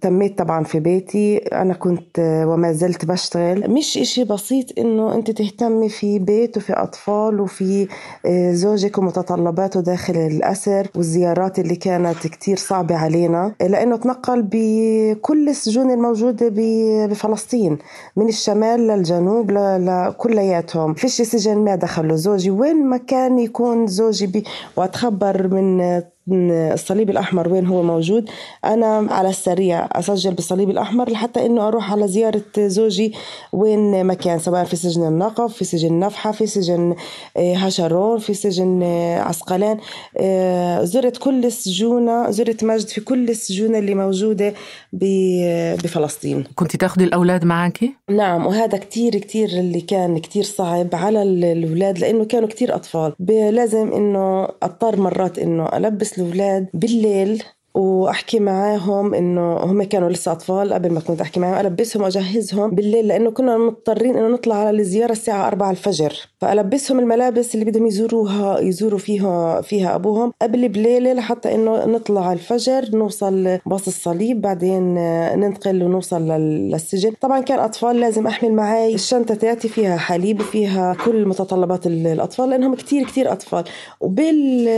تميت 0.01 0.39
طبعا 0.39 0.65
في 0.65 0.81
بيتي. 0.81 1.37
أنا 1.39 1.75
كنت 1.75 2.19
وما 2.47 2.73
زلت 2.73 3.05
بشتغل. 3.05 3.71
مش 3.71 3.99
إشي 3.99 4.25
بسيط 4.25 4.79
إنه 4.79 5.15
أنت 5.15 5.31
تهتمي 5.31 5.89
في 5.89 6.19
بيت 6.19 6.57
وفي 6.57 6.73
أطفال 6.73 7.41
وفي 7.41 7.89
آه، 8.27 8.53
زوجك 8.53 8.99
ومتطلباته 8.99 9.81
داخل 9.81 10.17
الأسر 10.17 10.89
والزيارات 10.95 11.59
اللي 11.59 11.77
كانت 11.77 12.27
كتير 12.27 12.57
صعبة 12.57 12.97
علينا 12.97 13.55
لأنه 13.61 13.97
تنقل 13.97 14.43
بكل 14.51 15.49
السجون 15.49 15.91
الموجودة 15.91 16.49
بفلسطين 17.07 17.79
من 18.17 18.29
الشمال 18.29 18.81
للجنوب 18.87 19.51
لكلياتهم. 19.51 20.95
فيش 20.95 21.23
سجن 21.23 21.59
ما 21.59 21.75
دخلوا. 21.75 22.17
زوجي 22.17 22.51
وين 22.51 22.87
ما 22.87 22.97
كان 22.97 23.39
يكون 23.39 23.87
زوجي 23.87 24.27
بي. 24.27 24.45
وأتخبر 24.77 25.49
من 25.49 26.01
الصليب 26.33 27.11
الأحمر 27.11 27.49
وين 27.49 27.67
هو 27.67 27.83
موجود. 27.83 28.31
أنا 28.65 29.07
على 29.11 29.29
السريع 29.29 29.89
أسجل 29.93 30.35
بالصليب 30.35 30.71
الأحمر 30.71 31.11
لحتى 31.11 31.47
إنه 31.47 31.69
أروح 31.69 31.93
على 31.93 32.09
زيارة 32.09 32.43
زوجي 32.59 33.15
وين 33.53 34.05
ما 34.05 34.15
كان 34.15 34.39
سواء 34.39 34.65
في 34.65 34.77
سجن 34.77 35.07
النقب 35.07 35.47
في 35.47 35.65
سجن 35.65 35.99
نفحة 35.99 36.33
في 36.33 36.47
سجن 36.47 36.95
آه، 37.37 37.55
هشرون 37.55 38.19
في 38.19 38.35
سجن 38.35 38.83
آه، 38.83 39.21
عسقلان. 39.21 39.79
آه، 40.17 40.85
زرت 40.85 41.17
كل 41.17 41.45
السجون 41.45 42.33
زرت 42.33 42.65
مجد 42.65 42.89
في 42.89 43.01
كل 43.01 43.29
السجون 43.29 43.75
اللي 43.77 43.95
موجودة 43.95 44.55
بفلسطين. 44.93 46.45
كنت 46.55 46.77
تاخذي 46.77 47.05
الأولاد 47.05 47.45
معك؟ 47.45 47.81
نعم 48.11 48.47
وهذا 48.47 48.79
كتير 48.79 49.17
كتير 49.17 49.49
اللي 49.49 49.81
كان 49.81 50.19
كتير 50.19 50.43
صعب 50.43 50.89
على 50.93 51.23
الأولاد 51.23 51.99
لأنه 51.99 52.25
كانوا 52.25 52.49
كتير 52.49 52.75
أطفال. 52.75 53.15
لازم 53.29 53.93
إنه 53.93 54.49
أضطر 54.63 55.01
مرات 55.01 55.39
إنه 55.39 55.67
ألبس 55.67 56.19
الأولاد 56.21 56.69
بالليل. 56.75 57.43
وأحكي 57.75 58.41
معاهم 58.41 59.15
إنه 59.15 59.57
هم 59.57 59.83
كانوا 59.83 60.11
لسه 60.11 60.33
أطفال 60.33 60.73
قبل 60.73 60.91
ما 60.93 61.01
كنت 61.01 61.21
أحكي 61.21 61.41
معاهم 61.41 61.67
ألبسهم 61.67 62.03
وأجهزهم 62.03 62.71
بالليل 62.71 63.09
لأنه 63.09 63.31
كنا 63.31 63.59
مضطرين 63.59 64.17
إنه 64.17 64.29
نطلع 64.29 64.55
على 64.55 64.81
الزيارة 64.81 65.13
الساعة 65.13 65.47
4 65.47 65.71
الفجر. 65.71 66.13
فألبسهم 66.39 66.99
الملابس 66.99 67.55
اللي 67.55 67.65
بدهم 67.65 67.87
يزوروها 67.87 68.61
يزوروا 68.61 68.99
فيها 68.99 69.61
فيها 69.61 69.95
أبوهم 69.95 70.33
قبل 70.43 70.69
بليله 70.69 71.13
لحتى 71.13 71.55
إنه 71.55 71.87
نطلع 71.87 72.33
الفجر 72.33 72.97
نوصل 72.97 73.59
باص 73.67 73.87
الصليب 73.87 74.41
بعدين 74.41 74.95
ننتقل 75.41 75.83
ونوصل 75.83 76.23
للسجن. 76.23 77.13
طبعا 77.21 77.41
كان 77.41 77.59
أطفال 77.59 78.01
لازم 78.01 78.27
أحمل 78.27 78.53
معي 78.53 78.95
الشنطة 78.95 79.35
تاعتي 79.35 79.69
فيها 79.69 79.97
حليب 79.97 80.41
وفيها 80.41 80.97
كل 81.05 81.27
متطلبات 81.29 81.87
الأطفال 81.87 82.51
لأنهم 82.51 82.75
كتير 82.75 83.07
كتير 83.07 83.33
أطفال. 83.33 83.65
وبال 84.01 84.69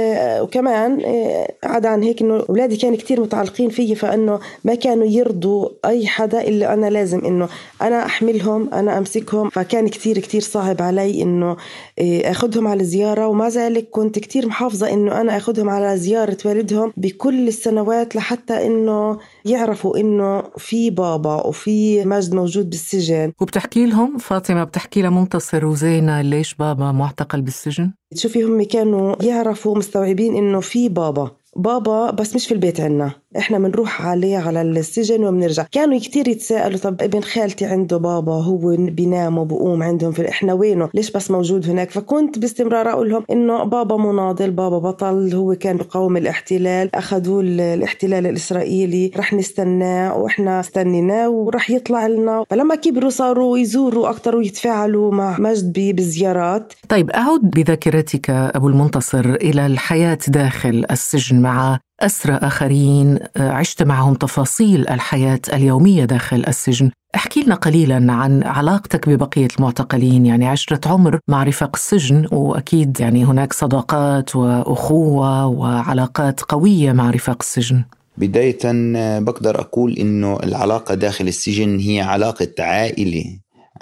وكمان 0.42 1.02
آه، 1.04 1.54
عدا 1.64 1.88
عن 1.88 2.02
هيك 2.02 2.22
إنه 2.22 2.44
اولادي 2.48 2.76
كانوا 2.82 2.96
كتير 2.96 3.20
متعلقين 3.20 3.70
فيي 3.70 3.94
فإنه 3.94 4.40
ما 4.64 4.74
كانوا 4.74 5.06
يرضوا 5.06 5.68
أي 5.84 6.06
حدا 6.06 6.40
إلا 6.48 6.74
أنا 6.74 6.90
لازم 6.90 7.24
إنه 7.24 7.48
أنا 7.82 8.06
أحملهم 8.06 8.74
أنا 8.74 8.98
أمسكهم. 8.98 9.50
فكان 9.50 9.88
كتير 9.88 10.18
كتير 10.18 10.40
صعب 10.40 10.82
علي 10.82 11.22
إنه 11.22 11.56
إيه، 11.98 12.30
أخذهم 12.30 12.68
على 12.68 12.84
زيارة. 12.84 13.26
ومع 13.26 13.48
ذلك 13.48 13.88
كنت 13.90 14.18
كتير 14.18 14.46
محافظة 14.46 14.92
إنه 14.92 15.20
أنا 15.20 15.36
أخذهم 15.36 15.68
على 15.68 15.96
زيارة 15.96 16.36
والدهم 16.44 16.92
بكل 16.96 17.48
السنوات 17.48 18.16
لحتى 18.16 18.66
إنه 18.66 19.18
يعرفوا 19.44 19.98
إنه 19.98 20.42
في 20.58 20.90
بابا 20.90 21.46
وفي 21.46 22.04
مجد 22.04 22.34
موجود 22.34 22.70
بالسجن. 22.70 23.32
وبتحكي 23.40 23.86
لهم 23.86 24.18
فاطمة 24.18 24.64
بتحكي 24.64 25.02
لمنتصر 25.02 25.66
وزينة 25.66 26.20
ليش 26.20 26.54
بابا 26.54 26.92
معتقل 26.92 27.40
بالسجن؟ 27.42 27.90
شوفي 28.14 28.42
هم 28.42 28.62
كانوا 28.62 29.22
يعرفوا 29.22 29.78
مستوعبين 29.78 30.36
إنه 30.36 30.60
في 30.60 30.88
بابا. 30.88 31.41
بابا 31.56 32.10
بس 32.10 32.34
مش 32.34 32.46
في 32.46 32.54
البيت 32.54 32.80
عنا. 32.80 33.21
إحنا 33.38 33.58
بنروح 33.58 34.06
عليه 34.06 34.38
على 34.38 34.62
السجن 34.62 35.24
وبنرجع 35.24 35.66
كانوا 35.72 35.98
كتير 35.98 36.28
يتساءلوا 36.28 36.78
طب 36.78 37.02
ابن 37.02 37.20
خالتي 37.20 37.64
عنده 37.64 37.96
بابا 37.96 38.32
هو 38.32 38.76
بينام 38.78 39.38
وبقوم 39.38 39.82
عندهم 39.82 40.12
في 40.12 40.28
إحنا 40.28 40.52
وينه؟ 40.52 40.88
ليش 40.94 41.10
بس 41.10 41.30
موجود 41.30 41.68
هناك؟ 41.68 41.90
فكنت 41.90 42.38
باستمرار 42.38 42.90
أقول 42.90 43.10
لهم 43.10 43.24
إنه 43.30 43.64
بابا 43.64 43.96
مناضل 43.96 44.50
بابا 44.50 44.78
بطل 44.78 45.34
هو 45.34 45.54
كان 45.54 45.76
بقاوم 45.76 46.16
الاحتلال 46.16 46.94
أخذوه 46.94 47.40
الاحتلال 47.40 48.26
الإسرائيلي 48.26 49.10
رح 49.16 49.32
نستناه 49.32 50.16
وإحنا 50.16 50.60
استنيناه 50.60 51.28
ورح 51.30 51.70
يطلع 51.70 52.06
لنا. 52.06 52.44
فلما 52.50 52.74
كبروا 52.74 53.10
صاروا 53.10 53.58
يزوروا 53.58 54.10
أكثر 54.10 54.36
ويتفاعلوا 54.36 55.12
مع 55.12 55.36
مجد 55.38 55.96
بزيارات. 55.96 56.72
طيب 56.88 57.10
أعود 57.10 57.50
بذاكرتك 57.50 58.30
أبو 58.30 58.68
المنتصر 58.68 59.34
إلى 59.34 59.66
الحياة 59.66 60.18
داخل 60.28 60.86
السجن 60.90 61.40
مع 61.42 61.78
أسرى 62.02 62.34
آخرين 62.34 63.18
آه، 63.36 63.50
عشت 63.50 63.82
معهم 63.82 64.14
تفاصيل 64.14 64.88
الحياة 64.88 65.40
اليومية 65.52 66.04
داخل 66.04 66.44
السجن. 66.48 66.90
احكي 67.14 67.42
لنا 67.42 67.54
قليلا 67.54 68.12
عن 68.12 68.42
علاقتك 68.42 69.08
ببقية 69.08 69.48
المعتقلين 69.58 70.26
يعني 70.26 70.46
عشرة 70.46 70.88
عمر 70.88 71.18
مع 71.28 71.42
رفاق 71.42 71.70
السجن 71.74 72.26
وأكيد 72.32 73.00
يعني 73.00 73.24
هناك 73.24 73.52
صداقات 73.52 74.36
وأخوة 74.36 75.46
وعلاقات 75.46 76.40
قوية 76.40 76.92
مع 76.92 77.10
رفاق 77.10 77.36
السجن. 77.40 77.84
بداية 78.16 78.58
آه، 78.64 79.18
بقدر 79.18 79.60
أقول 79.60 79.92
إنه 79.92 80.38
العلاقة 80.42 80.94
داخل 80.94 81.28
السجن 81.28 81.78
هي 81.78 82.00
علاقة 82.00 82.48
عائلة 82.58 83.24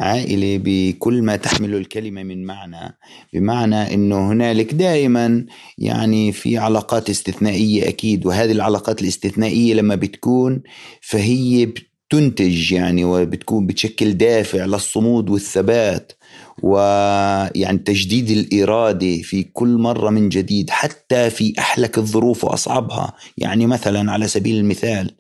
عائلة 0.01 0.61
بكل 0.65 1.23
ما 1.23 1.37
تحمله 1.37 1.79
الكلمة 1.79 2.23
من 2.23 2.45
معنى 2.45 2.99
بمعنى 3.33 3.95
أنه 3.95 4.33
هنالك 4.33 4.75
دائما 4.75 5.47
يعني 5.79 6.33
في 6.33 6.59
علاقات 6.59 7.11
استثنائية 7.11 7.89
أكيد 7.89 8.27
وهذه 8.27 8.53
العلاقات 8.53 9.03
الاستثنائية 9.03 9.75
لما 9.75 9.95
بتكون 9.95 10.63
فهي 11.01 11.67
بتنتج 11.67 12.73
يعني 12.73 13.05
وبتكون 13.05 13.67
بتشكل 13.67 14.13
دافع 14.13 14.65
للصمود 14.65 15.31
والثبات. 15.31 16.13
ويعني 16.63 17.79
تجديد 17.79 18.31
الإرادة 18.31 19.23
في 19.23 19.43
كل 19.43 19.69
مرة 19.69 20.11
من 20.11 20.29
جديد 20.29 20.71
حتى 20.71 21.31
في 21.31 21.55
أحلك 21.59 21.99
الظروف 21.99 22.45
وأصعبها. 22.45 23.13
يعني 23.39 23.67
مثلا 23.67 24.13
على 24.13 24.29
سبيل 24.29 24.57
المثال 24.57 25.11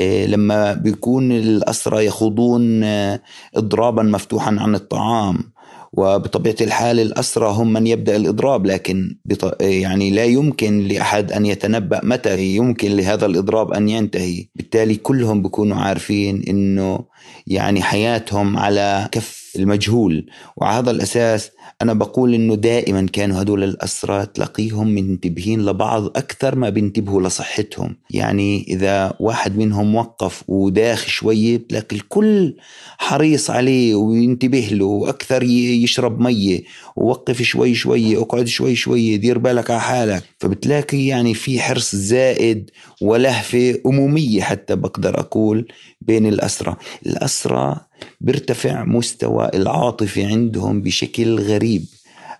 آه، 0.00 0.26
لما 0.26 0.72
بيكون 0.72 1.32
الأسرى 1.32 2.06
يخوضون 2.06 2.84
آه، 2.84 3.20
إضرابا 3.56 4.02
مفتوحا 4.02 4.56
عن 4.60 4.74
الطعام 4.74 5.56
وبطبيعة 5.92 6.56
الحال 6.60 7.00
الأسرى 7.00 7.48
هم 7.48 7.72
من 7.72 7.86
يبدأ 7.86 8.16
الإضراب 8.16 8.66
لكن 8.66 9.16
يعني 9.60 10.10
لا 10.10 10.24
يمكن 10.24 10.88
لأحد 10.88 11.32
أن 11.32 11.46
يتنبأ 11.46 12.00
متى 12.02 12.42
يمكن 12.42 12.96
لهذا 12.96 13.26
الإضراب 13.26 13.72
أن 13.72 13.88
ينتهي. 13.88 14.46
بالتالي 14.54 14.94
كلهم 14.94 15.42
بيكونوا 15.42 15.76
عارفين 15.76 16.42
أنه 16.48 17.04
يعني 17.46 17.82
حياتهم 17.82 18.56
على 18.56 19.08
كف 19.12 19.35
المجهول. 19.58 20.26
وعلى 20.56 20.78
هذا 20.78 20.90
الأساس 20.90 21.50
أنا 21.82 21.92
بقول 21.92 22.34
إنه 22.34 22.54
دائما 22.54 23.06
كانوا 23.12 23.42
هدول 23.42 23.64
الأسرى 23.64 24.26
تلاقيهم 24.26 24.88
منتبهين 24.88 25.66
لبعض 25.66 26.04
أكثر 26.04 26.54
ما 26.54 26.68
بينتبهوا 26.68 27.22
لصحتهم. 27.22 27.96
يعني 28.10 28.64
إذا 28.68 29.14
واحد 29.20 29.58
منهم 29.58 29.94
وقف 29.94 30.42
وداخ 30.48 31.06
شوية 31.06 31.56
بتلاقي 31.56 31.96
الكل 31.96 32.56
حريص 32.98 33.50
عليه 33.50 33.94
وينتبه 33.94 34.68
له 34.72 35.04
أكثر 35.08 35.42
يشرب 35.42 36.20
مية 36.20 36.62
ووقف 36.96 37.42
شوي 37.42 37.74
شوي 37.74 38.16
اقعد 38.16 38.46
شوي 38.46 38.74
شوي 38.74 39.16
دير 39.16 39.38
بالك 39.38 39.70
على 39.70 39.80
حالك. 39.80 40.22
فبتلاقي 40.38 41.06
يعني 41.06 41.34
في 41.34 41.60
حرص 41.60 41.96
زائد 41.96 42.70
ولهفة 43.02 43.80
أمومية 43.86 44.42
حتى 44.42 44.76
بقدر 44.76 45.20
أقول 45.20 45.68
بين 46.00 46.26
الأسرى 46.26 46.76
الأسرى 47.06 47.76
بيرتفع 48.20 48.84
مستوى 48.84 49.50
العاطفة 49.54 50.26
عندهم 50.26 50.82
بشكل 50.82 51.40
غريب. 51.56 51.84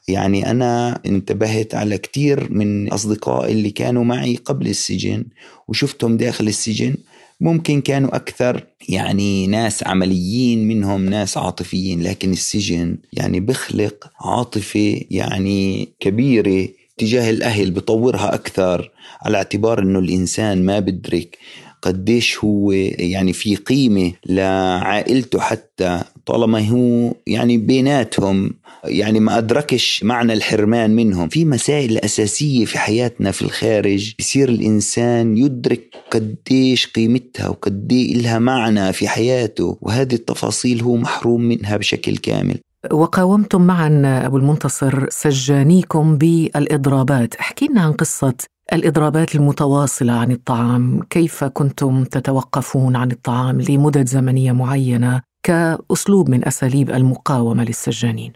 يعني 0.09 0.51
أنا 0.51 1.01
انتبهت 1.07 1.75
على 1.75 1.99
كتير 1.99 2.53
من 2.53 2.93
أصدقائي 2.93 3.53
اللي 3.53 3.71
كانوا 3.71 4.05
معي 4.05 4.37
قبل 4.37 4.67
السجن 4.69 5.25
وشفتهم 5.69 6.17
داخل 6.17 6.49
السجن. 6.49 6.95
ممكن 7.41 7.81
كانوا 7.81 8.17
أكثر 8.17 8.67
يعني 8.89 9.47
ناس 9.47 9.87
عمليين 9.87 10.69
منهم 10.69 11.09
ناس 11.09 11.37
عاطفيين 11.37 12.03
لكن 12.03 12.33
السجن 12.33 12.99
يعني 13.13 13.41
بخلق 13.41 14.11
عاطفة 14.21 15.01
يعني 15.11 15.89
كبيرة 16.01 16.69
تجاه 16.99 17.31
الأهل 17.31 17.71
بطورها 17.71 18.35
أكثر 18.35 18.91
على 19.23 19.37
اعتبار 19.37 19.83
أنه 19.83 19.99
الإنسان 19.99 20.65
ما 20.65 20.79
بدرك. 20.79 21.39
قديش 21.87 22.39
هو 22.45 22.73
يعني 22.73 23.33
في 23.33 23.57
قيمة 23.57 24.13
لعائلته 24.27 25.41
حتى 25.41 26.01
طالما 26.27 26.69
هو 26.69 27.15
يعني 27.27 27.59
بيناتهم 27.59 28.51
يعني 28.85 29.21
ما 29.21 29.39
أدركش 29.39 30.05
معنى 30.05 30.33
الحرمان 30.33 30.97
منهم. 30.97 31.29
في 31.29 31.45
مسائل 31.45 31.99
أساسية 31.99 32.65
في 32.65 32.79
حياتنا 32.79 33.31
في 33.31 33.43
الخارج. 33.43 34.15
يصير 34.21 34.49
الإنسان 34.49 35.37
يدرك 35.37 35.95
قديش 36.11 36.87
قيمتها 36.87 37.49
وقديه 37.49 38.15
إلها 38.15 38.39
معنى 38.39 38.93
في 38.93 39.09
حياته 39.09 39.79
وهذه 39.81 40.15
التفاصيل 40.15 40.83
هو 40.83 40.97
محروم 40.97 41.41
منها 41.41 41.77
بشكل 41.77 42.17
كامل. 42.17 42.59
وقاومتم 42.93 43.67
معا 43.67 44.23
أبو 44.27 44.37
المنتصر 44.37 45.11
سجانيكم 45.11 46.19
بالإضرابات. 46.19 47.35
احكي 47.35 47.67
لنا 47.67 47.81
عن 47.81 47.93
قصة 47.93 48.35
الإضرابات 48.73 49.35
المتواصلة 49.35 50.13
عن 50.13 50.33
الطعام 50.33 51.03
كيف 51.11 51.45
كنتم 51.45 52.05
تتوقفون 52.05 52.97
عن 52.97 53.11
الطعام 53.11 53.61
لمدد 53.61 54.07
زمنية 54.07 54.53
معينة 54.53 55.23
كأسلوب 55.43 56.29
من 56.31 56.47
أساليب 56.47 56.91
المقاومة 56.91 57.65
للسجانين؟ 57.65 58.33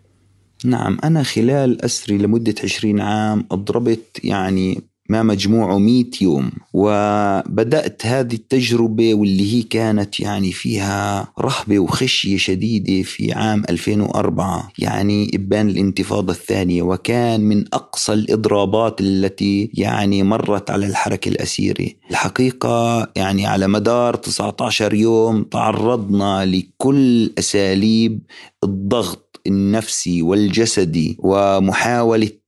نعم 0.65 0.99
أنا 1.05 1.23
خلال 1.23 1.85
أسري 1.85 2.19
لمدة 2.19 2.55
عشرين 2.65 3.01
عام 3.01 3.47
أضربت 3.51 4.21
يعني 4.25 4.83
ما 5.11 5.23
مجموعه 5.23 5.79
100 5.79 6.05
يوم. 6.21 6.51
وبدأت 6.73 8.07
هذه 8.07 8.35
التجربة 8.35 9.15
واللي 9.15 9.55
هي 9.55 9.63
كانت 9.63 10.21
يعني 10.21 10.53
فيها 10.53 11.29
رهبة 11.41 11.79
وخشية 11.79 12.37
شديدة 12.37 13.03
في 13.03 13.33
عام 13.33 13.63
2004 13.71 14.73
يعني 14.79 15.31
إبان 15.35 15.69
الانتفاضة 15.69 16.33
الثانية 16.33 16.83
وكان 16.83 17.41
من 17.41 17.65
أقصى 17.73 18.13
الإضرابات 18.13 19.01
التي 19.01 19.71
يعني 19.75 20.23
مرت 20.23 20.71
على 20.71 20.87
الحركة 20.87 21.29
الأسيرة. 21.29 21.89
الحقيقة 22.11 23.09
يعني 23.17 23.47
على 23.47 23.67
مدار 23.69 24.15
19 24.15 24.95
يوم 24.95 25.43
تعرضنا 25.43 26.47
لكل 26.47 27.31
أساليب 27.39 28.21
الضغط 28.65 29.41
النفسي 29.47 30.23
والجسدي 30.23 31.17
ومحاولة 31.19 32.40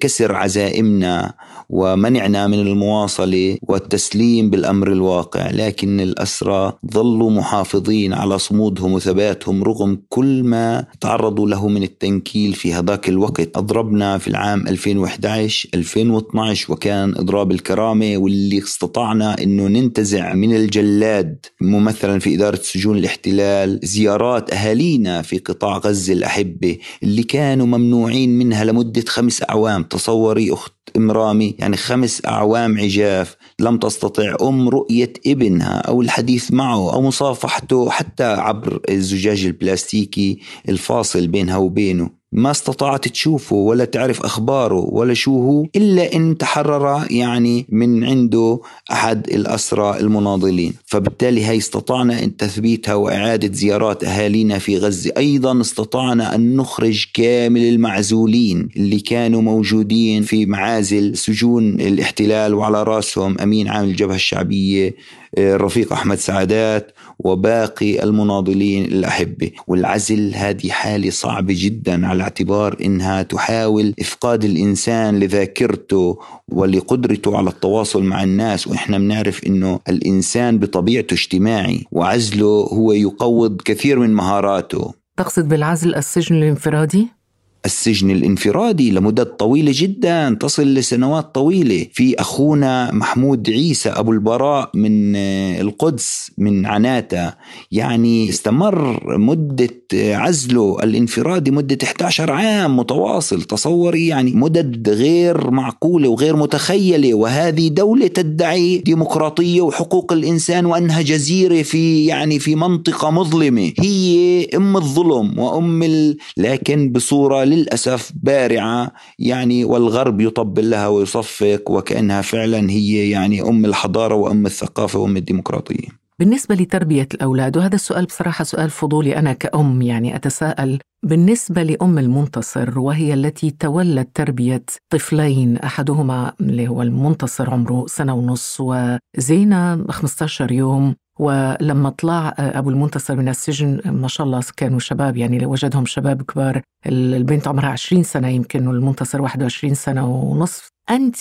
كسر 0.00 0.34
عزائمنا 0.34 1.34
ومنعنا 1.70 2.46
من 2.46 2.60
المواصله 2.60 3.58
والتسليم 3.62 4.50
بالأمر 4.50 4.92
الواقع 4.92 5.50
لكن 5.50 6.00
الأسرى 6.00 6.72
ظلوا 6.92 7.30
محافظين 7.30 8.12
على 8.12 8.38
صمودهم 8.38 8.92
وثباتهم 8.92 9.64
رغم 9.64 9.98
كل 10.08 10.42
ما 10.42 10.84
تعرضوا 11.00 11.48
له 11.48 11.68
من 11.68 11.82
التنكيل 11.82 12.52
في 12.52 12.74
هذاك 12.74 13.08
الوقت. 13.08 13.56
أضربنا 13.56 14.18
في 14.18 14.28
العام 14.28 14.68
2011 14.68 15.68
2012 15.74 16.72
وكان 16.72 17.14
إضراب 17.16 17.52
الكرامة 17.52 18.16
واللي 18.16 18.58
استطعنا 18.58 19.42
إنه 19.42 19.66
ننتزع 19.66 20.34
من 20.34 20.56
الجلاد 20.56 21.46
ممثلا 21.60 22.18
في 22.18 22.34
إدارة 22.34 22.60
سجون 22.62 22.98
الاحتلال 22.98 23.80
زيارات 23.82 24.52
أهالينا 24.52 25.22
في 25.22 25.38
قطاع 25.38 25.78
غزة 25.78 26.12
الأحبة 26.12 26.78
اللي 27.02 27.22
كانوا 27.22 27.66
ممنوعين 27.66 28.38
منها 28.38 28.64
لمدة 28.64 29.04
خمس 29.08 29.42
أعوام 29.50 29.82
تصوري 29.82 30.52
أخت 30.52 30.72
ام 30.96 31.10
رامي 31.10 31.56
يعني 31.58 31.76
خمس 31.76 32.26
أعوام 32.26 32.78
عجاف 32.78 33.36
لم 33.60 33.78
تستطع 33.78 34.36
أم 34.42 34.68
رؤية 34.68 35.12
ابنها 35.26 35.78
أو 35.78 36.02
الحديث 36.02 36.52
معه 36.52 36.94
أو 36.94 37.02
مصافحته 37.02 37.90
حتى 37.90 38.24
عبر 38.24 38.80
الزجاج 38.88 39.44
البلاستيكي 39.44 40.40
الفاصل 40.68 41.26
بينها 41.26 41.56
وبينه. 41.56 42.17
ما 42.32 42.50
استطاعت 42.50 43.08
تشوفه 43.08 43.56
ولا 43.56 43.84
تعرف 43.84 44.22
أخباره 44.22 44.88
ولا 44.92 45.14
شو 45.14 45.42
هو 45.42 45.66
إلا 45.76 46.16
إن 46.16 46.38
تحرر 46.38 47.06
يعني 47.10 47.66
من 47.68 48.04
عنده 48.04 48.60
أحد 48.92 49.28
الأسرى 49.28 50.00
المناضلين. 50.00 50.74
فبالتالي 50.86 51.46
هي 51.46 51.56
استطعنا 51.56 52.24
إن 52.24 52.36
تثبيتها 52.36 52.94
وإعادة 52.94 53.52
زيارات 53.52 54.04
أهالينا 54.04 54.58
في 54.58 54.78
غزة. 54.78 55.12
أيضا 55.16 55.60
استطعنا 55.60 56.34
أن 56.34 56.56
نخرج 56.56 57.06
كامل 57.14 57.60
المعزولين 57.68 58.68
اللي 58.76 59.00
كانوا 59.00 59.42
موجودين 59.42 60.22
في 60.22 60.46
معازل 60.46 61.16
سجون 61.16 61.74
الاحتلال 61.74 62.54
وعلى 62.54 62.82
رأسهم 62.82 63.38
أمين 63.38 63.68
عام 63.68 63.84
الجبهة 63.84 64.14
الشعبية 64.14 64.94
الرفيق 65.38 65.92
أحمد 65.92 66.18
سعادات. 66.18 66.92
وباقي 67.18 68.02
المناضلين 68.02 68.84
الأحبة 68.84 69.50
والعزل 69.66 70.34
هذه 70.34 70.68
حالة 70.68 71.10
صعبة 71.10 71.54
جدا 71.56 72.06
على 72.06 72.22
اعتبار 72.22 72.76
إنها 72.84 73.22
تحاول 73.22 73.94
إفقاد 74.00 74.44
الإنسان 74.44 75.20
لذاكرته 75.20 76.18
ولقدرته 76.52 77.36
على 77.36 77.50
التواصل 77.50 78.02
مع 78.02 78.22
الناس. 78.22 78.66
وإحنا 78.66 78.98
بنعرف 78.98 79.46
إنه 79.46 79.80
الإنسان 79.88 80.58
بطبيعته 80.58 81.14
اجتماعي 81.14 81.84
وعزله 81.92 82.68
هو 82.72 82.92
يقوض 82.92 83.62
كثير 83.62 83.98
من 83.98 84.14
مهاراته. 84.14 84.94
تقصد 85.16 85.48
بالعزل 85.48 85.94
السجن 85.94 86.36
الانفرادي؟ 86.36 87.17
السجن 87.64 88.10
الانفرادي 88.10 88.90
لمدة 88.90 89.24
طويلة 89.24 89.72
جدا 89.74 90.36
تصل 90.40 90.74
لسنوات 90.74 91.34
طويلة. 91.34 91.86
في 91.92 92.20
أخونا 92.20 92.92
محمود 92.92 93.50
عيسى 93.50 93.88
أبو 93.88 94.12
البراء 94.12 94.70
من 94.74 95.16
آه، 95.16 95.60
القدس 95.60 96.30
من 96.38 96.66
عناتا 96.66 97.34
يعني 97.72 98.28
استمر 98.28 99.00
مدة 99.18 99.68
عزله 99.94 100.76
الانفرادي 100.82 101.50
مدة 101.50 101.78
11 101.82 102.32
عام 102.32 102.76
متواصل. 102.76 103.42
تصوري 103.42 104.06
يعني 104.06 104.32
مدد 104.32 104.88
غير 104.88 105.50
معقولة 105.50 106.08
وغير 106.08 106.36
متخيلة. 106.36 107.14
وهذه 107.14 107.68
دولة 107.68 108.06
تدعي 108.06 108.78
ديمقراطية 108.78 109.60
وحقوق 109.60 110.12
الإنسان 110.12 110.66
وأنها 110.66 111.02
جزيرة 111.02 111.62
في 111.62 112.06
يعني 112.06 112.38
في 112.38 112.54
منطقة 112.54 113.10
مظلمة. 113.10 113.72
هي 113.80 114.44
أم 114.56 114.76
الظلم 114.76 115.38
وأم 115.38 115.82
ال... 115.82 116.16
لكن 116.36 116.92
بصورة 116.92 117.47
للأسف 117.48 118.12
بارعة 118.22 118.92
يعني 119.18 119.64
والغرب 119.64 120.20
يطبل 120.20 120.70
لها 120.70 120.88
ويصفق 120.88 121.70
وكأنها 121.70 122.22
فعلا 122.22 122.70
هي 122.70 123.10
يعني 123.10 123.42
أم 123.42 123.64
الحضارة 123.64 124.14
وأم 124.14 124.46
الثقافة 124.46 124.98
وأم 124.98 125.16
الديمقراطية. 125.16 125.88
بالنسبة 126.18 126.54
لتربية 126.54 127.08
الأولاد 127.14 127.56
وهذا 127.56 127.74
السؤال 127.74 128.04
بصراحة 128.04 128.44
سؤال 128.44 128.70
فضولي 128.70 129.16
أنا 129.16 129.32
كأم 129.32 129.82
يعني 129.82 130.16
أتساءل. 130.16 130.78
بالنسبة 131.02 131.62
لأم 131.62 131.98
المنتصر 131.98 132.78
وهي 132.78 133.14
التي 133.14 133.50
تولت 133.50 134.08
تربية 134.14 134.64
طفلين 134.90 135.56
أحدهما 135.56 136.32
اللي 136.40 136.68
هو 136.68 136.82
المنتصر 136.82 137.50
عمره 137.50 137.86
سنة 137.86 138.14
ونص 138.14 138.56
وزينة 138.60 139.86
15 139.90 140.52
يوم 140.52 140.94
ولما 141.18 141.90
طلع 141.90 142.34
أبو 142.38 142.70
المنتصر 142.70 143.16
من 143.16 143.28
السجن 143.28 143.80
ما 143.84 144.08
شاء 144.08 144.26
الله 144.26 144.40
كانوا 144.56 144.78
شباب 144.78 145.16
يعني 145.16 145.46
وجدهم 145.46 145.86
شباب 145.86 146.22
كبار. 146.22 146.62
البنت 146.86 147.48
عمرها 147.48 147.68
20 147.68 148.02
سنة 148.02 148.28
يمكن 148.28 148.66
والمنتصر 148.66 149.22
21 149.22 149.74
سنة 149.74 150.06
ونصف. 150.06 150.68
أنت 150.90 151.16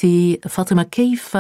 فاطمة 0.49 0.83
كيف 0.83 1.38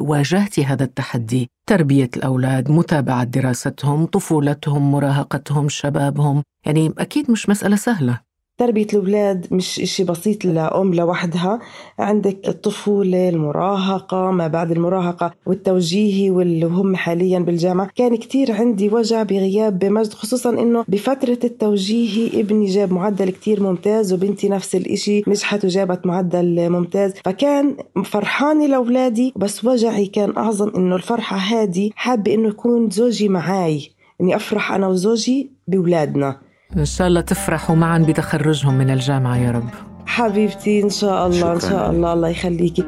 واجهتي 0.00 0.64
هذا 0.64 0.84
التحدي؟ 0.84 1.50
تربية 1.68 2.10
الأولاد 2.16 2.70
متابعة 2.70 3.24
دراستهم 3.24 4.06
طفولتهم 4.06 4.92
مراهقتهم 4.92 5.68
شبابهم 5.68 6.42
يعني 6.66 6.92
أكيد 6.98 7.30
مش 7.30 7.48
مسألة 7.48 7.76
سهلة. 7.76 8.25
تربية 8.58 8.86
الأولاد 8.92 9.46
مش 9.50 9.80
إشي 9.80 10.04
بسيط 10.04 10.44
لأم 10.44 10.94
لوحدها. 10.94 11.58
عندك 11.98 12.48
الطفولة 12.48 13.28
المراهقة 13.28 14.30
ما 14.30 14.48
بعد 14.48 14.70
المراهقة 14.70 15.34
والتوجيهي 15.46 16.30
واللي 16.30 16.66
هم 16.66 16.96
حاليا 16.96 17.38
بالجامعة. 17.38 17.90
كان 17.96 18.16
كتير 18.16 18.52
عندي 18.52 18.88
وجع 18.88 19.22
بغياب 19.22 19.78
بمجد 19.78 20.12
خصوصا 20.12 20.50
إنه 20.50 20.84
بفترة 20.88 21.38
التوجيهي 21.44 22.40
ابني 22.40 22.66
جاب 22.66 22.92
معدل 22.92 23.30
كتير 23.30 23.62
ممتاز 23.62 24.12
وبنتي 24.12 24.48
نفس 24.48 24.74
الإشي 24.74 25.22
نجحت 25.28 25.64
وجابت 25.64 26.06
معدل 26.06 26.70
ممتاز. 26.70 27.12
فكان 27.24 27.76
فرحانة 28.04 28.66
لأولادي 28.66 29.32
بس 29.36 29.64
وجعي 29.64 30.06
كان 30.06 30.36
أعظم 30.36 30.68
إنه 30.76 30.96
الفرحة 30.96 31.36
هادي 31.36 31.92
حابة 31.96 32.34
إنه 32.34 32.48
يكون 32.48 32.90
زوجي 32.90 33.28
معاي 33.28 33.90
إني 34.20 34.36
أفرح 34.36 34.72
أنا 34.72 34.88
وزوجي 34.88 35.50
بولادنا 35.68 36.45
إن 36.76 36.84
شاء 36.84 37.08
الله 37.08 37.20
تفرحوا 37.20 37.76
معا 37.76 37.98
بتخرجهم 37.98 38.74
من 38.74 38.90
الجامعة 38.90 39.36
يا 39.36 39.50
رب. 39.50 39.68
حبيبتي 40.06 40.82
إن 40.82 40.90
شاء 40.90 41.26
الله 41.26 41.52
إن 41.52 41.60
شاء 41.60 41.90
الله. 41.90 42.12
الله 42.12 42.28
يخليكي. 42.28 42.84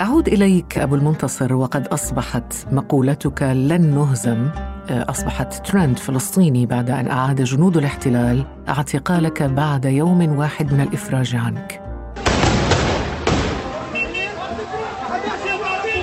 أعود 0.00 0.28
إليك 0.28 0.78
أبو 0.78 0.94
المنتصر 0.94 1.54
وقد 1.54 1.86
أصبحت 1.86 2.54
مقولتك 2.72 3.42
لن 3.42 3.94
نهزم. 3.94 4.48
آه، 4.90 5.10
أصبحت 5.10 5.66
ترند 5.66 5.98
فلسطيني 5.98 6.66
بعد 6.66 6.90
أن 6.90 7.10
أعاد 7.10 7.42
جنود 7.42 7.76
الاحتلال 7.76 8.44
اعتقالك 8.68 9.42
بعد 9.42 9.84
يوم 9.84 10.38
واحد 10.38 10.72
من 10.72 10.80
الإفراج 10.80 11.36
عنك. 11.36 11.80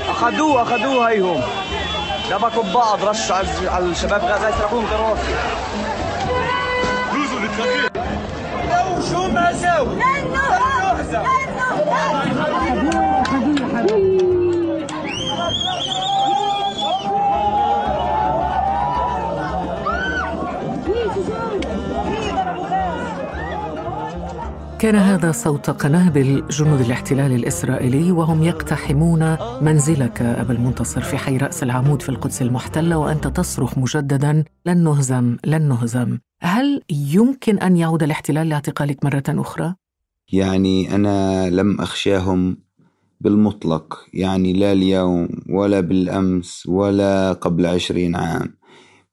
أخذوه 0.10 0.62
أخذوه 0.62 1.10
هيهم. 1.10 1.41
دبكوا 2.32 2.63
ببعض 2.63 3.04
رشوا 3.04 3.36
على 3.67 3.86
الشباب. 3.86 4.21
غزة 4.21 4.49
يسرقون 4.49 4.86
كراسي 4.86 5.34
كان 24.84 24.95
هذا 24.95 25.32
صوت 25.32 25.69
قنابل 25.69 26.43
جنود 26.49 26.82
الاحتلال 26.82 27.32
الإسرائيلي 27.32 28.12
وهم 28.12 28.43
يقتحمون 28.43 29.38
منزلك 29.62 30.21
أبا 30.21 30.54
المنتصر 30.54 31.02
في 31.02 31.17
حي 31.17 31.38
رأس 31.38 31.63
العمود 31.63 32.02
في 32.02 32.10
القدس 32.10 32.41
المحتلة 32.41 32.97
وأنت 32.97 33.28
تصرخ 33.28 33.78
مجددا 33.78 34.43
لن 34.65 34.84
نهزم 34.84 35.38
لن 35.45 35.62
نهزم. 35.62 36.17
هل 36.43 36.82
يمكن 36.89 37.60
أن 37.60 37.77
يعود 37.77 38.03
الاحتلال 38.03 38.49
لاعتقالك 38.49 39.06
مرة 39.06 39.23
أخرى؟ 39.29 39.75
يعني 40.32 40.95
أنا 40.95 41.49
لم 41.49 41.82
أخشاهم 41.82 42.58
بالمطلق 43.21 44.06
يعني 44.13 44.53
لا 44.53 44.71
اليوم 44.71 45.29
ولا 45.49 45.79
بالأمس 45.79 46.65
ولا 46.67 47.34
قبل 47.34 47.65
عشرين 47.65 48.15
عام. 48.15 48.58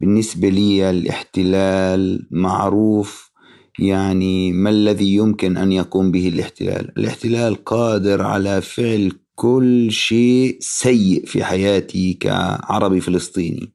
بالنسبة 0.01 0.49
لي 0.49 0.91
الاحتلال 0.91 2.29
معروف 2.31 3.31
يعني 3.79 4.53
ما 4.53 4.71
الذي 4.71 5.15
يمكن 5.15 5.57
أن 5.57 5.73
يقوم 5.73 6.11
به 6.11 6.29
الاحتلال؟ 6.29 6.93
الاحتلال 6.99 7.65
قادر 7.65 8.23
على 8.23 8.61
فعل 8.61 9.13
كل 9.35 9.93
شيء 9.93 10.57
سيء 10.61 11.27
في 11.27 11.45
حياتي 11.45 12.13
كعربي 12.13 13.01
فلسطيني. 13.01 13.73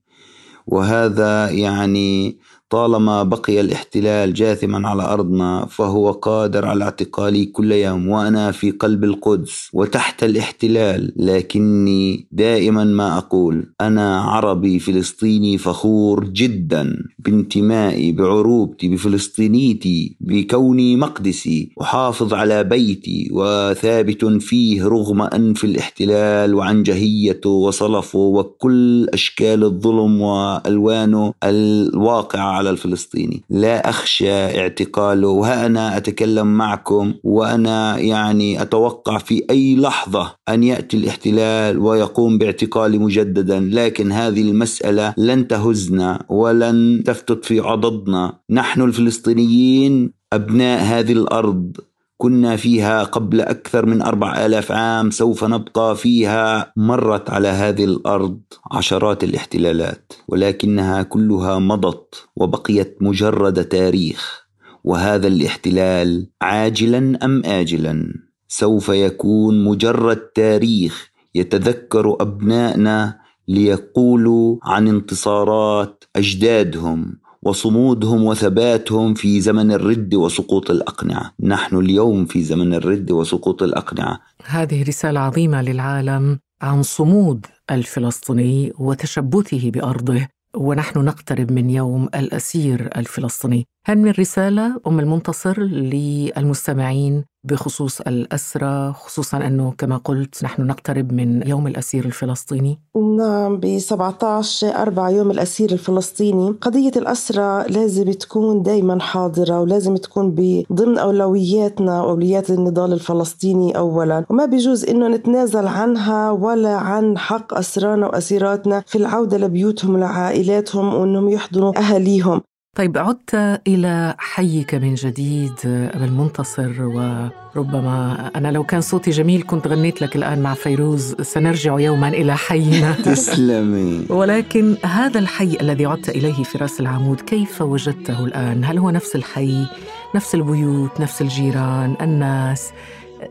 وهذا 0.67 1.49
يعني 1.49 2.37
طالما 2.69 3.23
بقي 3.23 3.61
الاحتلال 3.61 4.33
جاثما 4.33 4.89
على 4.89 5.03
أرضنا 5.03 5.65
فهو 5.65 6.11
قادر 6.11 6.65
على 6.65 6.83
اعتقالي 6.83 7.45
كل 7.45 7.71
يوم 7.71 8.07
وأنا 8.09 8.51
في 8.51 8.71
قلب 8.71 9.03
القدس 9.03 9.69
وتحت 9.73 10.23
الاحتلال. 10.23 11.13
لكني 11.15 12.27
دائما 12.31 12.83
ما 12.83 13.17
أقول 13.17 13.73
أنا 13.81 14.21
عربي 14.21 14.79
فلسطيني 14.79 15.57
فخور 15.57 16.25
جدا 16.25 16.95
بانتمائي 17.19 18.11
بعروبتي 18.11 18.87
بفلسطينيتي 18.87 20.17
بكوني 20.21 20.95
مقدسي 20.95 21.71
احافظ 21.81 22.33
على 22.33 22.63
بيتي 22.63 23.29
وثابت 23.31 24.25
فيه 24.25 24.83
رغم 24.87 25.21
أنف 25.21 25.63
الاحتلال 25.63 26.55
وعنجهيته 26.55 27.49
وصلفه 27.49 28.19
وكل 28.19 29.07
أشكال 29.13 29.63
الظلم 29.63 30.21
وألوانه 30.21 31.33
الواقعة. 31.43 32.54
على 32.55 32.69
الفلسطيني. 32.69 33.43
لا 33.49 33.89
أخشى 33.89 34.31
اعتقاله 34.31 35.27
وأنا 35.27 35.97
أتكلم 35.97 36.57
معكم 36.57 37.13
وأنا 37.23 37.97
يعني 37.97 38.61
أتوقع 38.61 39.17
في 39.17 39.45
أي 39.49 39.75
لحظة 39.75 40.35
أن 40.49 40.63
يأتي 40.63 40.97
الاحتلال 40.97 41.79
ويقوم 41.79 42.37
باعتقالي 42.37 42.97
مجددا. 42.97 43.59
لكن 43.73 44.11
هذه 44.11 44.41
المسألة 44.41 45.13
لن 45.17 45.47
تهزنا 45.47 46.25
ولن 46.29 47.03
تفتت 47.05 47.45
في 47.45 47.59
عضدنا. 47.59 48.33
نحن 48.49 48.81
الفلسطينيين 48.81 50.11
أبناء 50.33 50.83
هذه 50.83 51.11
الأرض. 51.11 51.77
كنا 52.17 52.55
فيها 52.55 53.03
قبل 53.03 53.41
أكثر 53.41 53.85
من 53.85 54.01
أربع 54.01 54.45
آلاف 54.45 54.71
عام 54.71 55.11
سوف 55.11 55.43
نبقى 55.43 55.95
فيها 55.95 56.73
مرت 56.75 57.29
على 57.29 57.47
هذه 57.47 57.85
الأرض 57.85 58.39
عشرات 58.71 59.23
الاحتلالات 59.23 60.13
ولكنها 60.27 61.03
كلها 61.03 61.59
مضت 61.59 62.27
وبقيت 62.35 62.97
مجرد 63.01 63.65
تاريخ 63.65 64.45
وهذا 64.83 65.27
الاحتلال 65.27 66.27
عاجلا 66.41 67.25
أم 67.25 67.45
آجلا؟ 67.45 68.13
سوف 68.47 68.89
يكون 68.89 69.63
مجرد 69.63 70.17
تاريخ 70.17 71.09
يتذكر 71.35 72.17
أبنائنا 72.21 73.19
ليقولوا 73.47 74.57
عن 74.63 74.87
انتصارات 74.87 76.03
أجدادهم 76.15 77.19
وصمودهم 77.45 78.23
وثباتهم 78.23 79.13
في 79.13 79.41
زمن 79.41 79.71
الرد 79.71 80.15
وسقوط 80.15 80.71
الأقنعة. 80.71 81.33
نحن 81.39 81.77
اليوم 81.77 82.25
في 82.25 82.43
زمن 82.43 82.73
الرد 82.73 83.11
وسقوط 83.11 83.63
الأقنعة. 83.63 84.19
هذه 84.45 84.83
رسالة 84.83 85.19
عظيمة 85.19 85.61
للعالم 85.61 86.39
عن 86.61 86.83
صمود 86.83 87.45
الفلسطيني 87.71 88.73
وتشبثه 88.79 89.71
بأرضه 89.71 90.27
ونحن 90.55 90.99
نقترب 90.99 91.51
من 91.51 91.69
يوم 91.69 92.09
الأسير 92.15 92.89
الفلسطيني. 92.97 93.65
هل 93.85 93.97
من 93.97 94.11
رسالة 94.11 94.81
أم 94.87 94.99
المنتصر 94.99 95.59
للمستمعين 95.61 97.23
بخصوص 97.45 98.01
الأسرة 98.01 98.91
خصوصا 98.91 99.37
أنه 99.37 99.73
كما 99.77 99.97
قلت 99.97 100.43
نحن 100.43 100.61
نقترب 100.61 101.13
من 101.13 101.47
يوم 101.47 101.67
الأسير 101.67 102.05
الفلسطيني. 102.05 102.79
نعم 103.17 103.57
ب 103.57 103.77
17 103.79 104.75
أربع 104.75 105.09
يوم 105.09 105.31
الأسير 105.31 105.71
الفلسطيني 105.71 106.55
قضية 106.61 106.91
الأسرة 106.95 107.67
لازم 107.67 108.11
تكون 108.11 108.61
دايما 108.61 108.99
حاضرة 108.99 109.61
ولازم 109.61 109.95
تكون 109.95 110.35
ضمن 110.73 110.97
أولوياتنا 110.97 112.01
وأولويات 112.01 112.49
النضال 112.49 112.93
الفلسطيني 112.93 113.77
أولا. 113.77 114.25
وما 114.29 114.45
بيجوز 114.45 114.85
أنه 114.85 115.07
نتنازل 115.07 115.67
عنها 115.67 116.31
ولا 116.31 116.75
عن 116.75 117.17
حق 117.17 117.53
أسرانا 117.53 118.07
وأسيراتنا 118.07 118.83
في 118.87 118.97
العودة 118.97 119.37
لبيوتهم 119.37 119.95
ولعائلاتهم 119.95 120.93
وأنهم 120.93 121.29
يحضنوا 121.29 121.79
أهاليهم. 121.79 122.41
طيب 122.75 122.97
عدت 122.97 123.59
إلى 123.67 124.15
حيك 124.17 124.75
من 124.75 124.93
جديد 124.93 125.53
أبا 125.65 126.05
المنتصر 126.05 126.81
وربما 126.83 128.31
أنا 128.35 128.51
لو 128.51 128.63
كان 128.63 128.81
صوتي 128.81 129.11
جميل 129.11 129.43
كنت 129.43 129.67
غنيت 129.67 130.01
لك 130.01 130.15
الآن 130.15 130.41
مع 130.41 130.53
فيروز 130.53 131.15
سنرجع 131.21 131.79
يوما 131.79 132.07
إلى 132.07 132.37
حينا 132.37 132.93
تسلمي 133.05 134.05
ولكن 134.09 134.77
هذا 134.85 135.19
الحي 135.19 135.57
الذي 135.61 135.85
عدت 135.85 136.09
إليه 136.09 136.43
في 136.43 136.57
رأس 136.57 136.79
العمود 136.79 137.21
كيف 137.21 137.61
وجدته 137.61 138.25
الآن؟ 138.25 138.63
هل 138.65 138.77
هو 138.77 138.89
نفس 138.89 139.15
الحي؟ 139.15 139.67
نفس 140.15 140.35
البيوت؟ 140.35 141.01
نفس 141.01 141.21
الجيران؟ 141.21 141.95
الناس؟ 142.01 142.71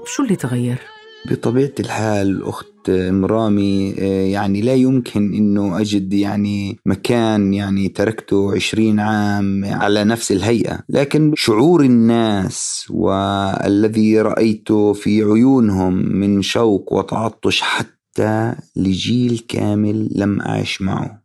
شو 0.07 0.22
اللي 0.22 0.37
تغير؟ 0.37 0.93
بطبيعة 1.30 1.72
الحال 1.80 2.42
أخت 2.42 2.90
مرامي 2.90 3.94
آه، 3.98 4.26
يعني 4.26 4.60
لا 4.60 4.74
يمكن 4.74 5.34
أنه 5.34 5.80
أجد 5.80 6.12
يعني 6.12 6.78
مكان 6.87 7.54
يعني 7.54 7.88
تركته 7.88 8.54
عشرين 8.54 9.00
عام 9.00 9.64
على 9.64 10.04
نفس 10.04 10.32
الهيئة. 10.32 10.80
لكن 10.88 11.32
شعور 11.37 11.82
الناس 11.82 12.87
والذي 12.90 14.20
رأيته 14.20 14.92
في 14.92 15.22
عيونهم 15.22 15.94
من 15.94 16.42
شوق 16.42 16.92
وتعطش 16.92 17.60
حتى 17.60 18.54
لجيل 18.76 19.44
كامل 19.48 20.08
لم 20.14 20.40
أعش 20.40 20.82
معه. 20.82 21.22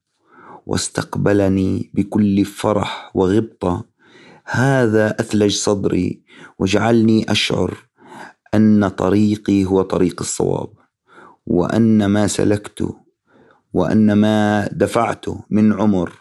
واستقبلني 0.66 1.92
بكل 1.94 2.46
فرح 2.46 3.12
وغبطة. 3.14 3.86
هذا 4.46 5.16
أثلج 5.20 5.56
صدري 5.56 6.22
وجعلني 6.60 7.32
أشعر 7.32 7.89
أن 8.56 8.88
طريقي 8.88 9.66
هو 9.66 9.82
طريق 9.82 10.22
الصواب 10.22 10.70
وأن 11.48 12.06
ما 12.06 12.28
سلكته 12.28 12.96
وأن 13.74 14.14
ما 14.14 14.70
دفعته 14.72 15.40
من 15.50 15.74
عمر 15.74 16.14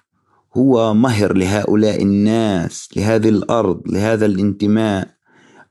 هو 0.57 0.95
مهر 0.95 1.33
لهؤلاء 1.33 2.03
الناس 2.03 2.89
لهذه 2.97 3.29
الأرض 3.29 3.83
لهذا 3.87 4.27
الانتماء. 4.27 5.09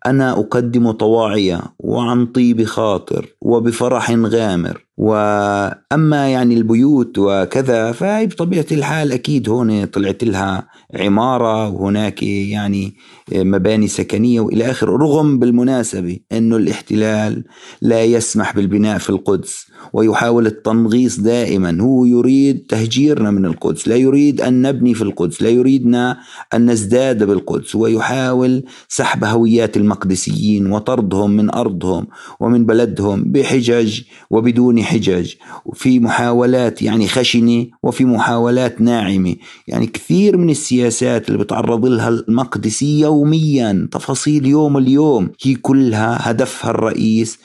أنا 0.05 0.31
أقدم 0.31 0.91
طواعية 0.91 1.61
وعن 1.79 2.25
طيب 2.25 2.63
خاطر 2.63 3.35
وبفرح 3.41 4.11
غامر. 4.11 4.86
وأما 4.97 6.29
يعني 6.29 6.53
البيوت 6.53 7.17
وكذا 7.17 7.91
فهي 7.91 8.27
بطبيعة 8.27 8.65
الحال 8.71 9.11
أكيد 9.11 9.49
هون 9.49 9.85
طلعت 9.85 10.23
لها 10.23 10.67
عمارة 10.95 11.69
وهناك 11.69 12.23
يعني 12.23 12.93
مباني 13.31 13.87
سكنية 13.87 14.39
وإلى 14.39 14.71
آخره 14.71 14.97
رغم 14.97 15.39
بالمناسبة 15.39 16.19
أنه 16.31 16.57
الاحتلال 16.57 17.43
لا 17.81 18.03
يسمح 18.03 18.55
بالبناء 18.55 18.97
في 18.97 19.09
القدس 19.09 19.67
ويحاول 19.93 20.47
التنغيص 20.47 21.19
دائما. 21.19 21.81
هو 21.81 22.05
يريد 22.05 22.65
تهجيرنا 22.69 23.31
من 23.31 23.45
القدس 23.45 23.87
لا 23.87 23.95
يريد 23.95 24.41
أن 24.41 24.61
نبني 24.61 24.93
في 24.93 25.01
القدس 25.01 25.41
لا 25.41 25.49
يريدنا 25.49 26.17
أن 26.53 26.71
نزداد 26.71 27.23
بالقدس. 27.23 27.75
ويحاول 27.75 28.63
سحب 28.87 29.23
هويات 29.23 29.77
المقدسيين 29.77 30.71
وطردهم 30.71 31.31
من 31.31 31.49
أرضهم 31.53 32.07
ومن 32.39 32.65
بلدهم 32.65 33.31
بحجج 33.31 34.01
وبدون 34.29 34.86
حجج 34.87 35.33
وفي 35.65 35.99
محاولات 35.99 36.81
يعني 36.81 37.07
خشنة 37.07 37.65
وفي 37.83 38.05
محاولات 38.05 38.81
ناعمة. 38.81 39.35
يعني 39.67 39.87
كثير 39.87 40.37
من 40.37 40.49
السياسات 40.49 41.27
اللي 41.27 41.43
بتعرض 41.43 41.85
لها 41.85 42.09
المقدسي 42.09 42.99
يوميا 42.99 43.87
تفاصيل 43.91 44.45
يوم 44.45 44.77
اليوم 44.77 45.29
هي 45.43 45.55
كلها 45.55 46.31
هدفها 46.31 46.71
الرئيس 46.71 47.39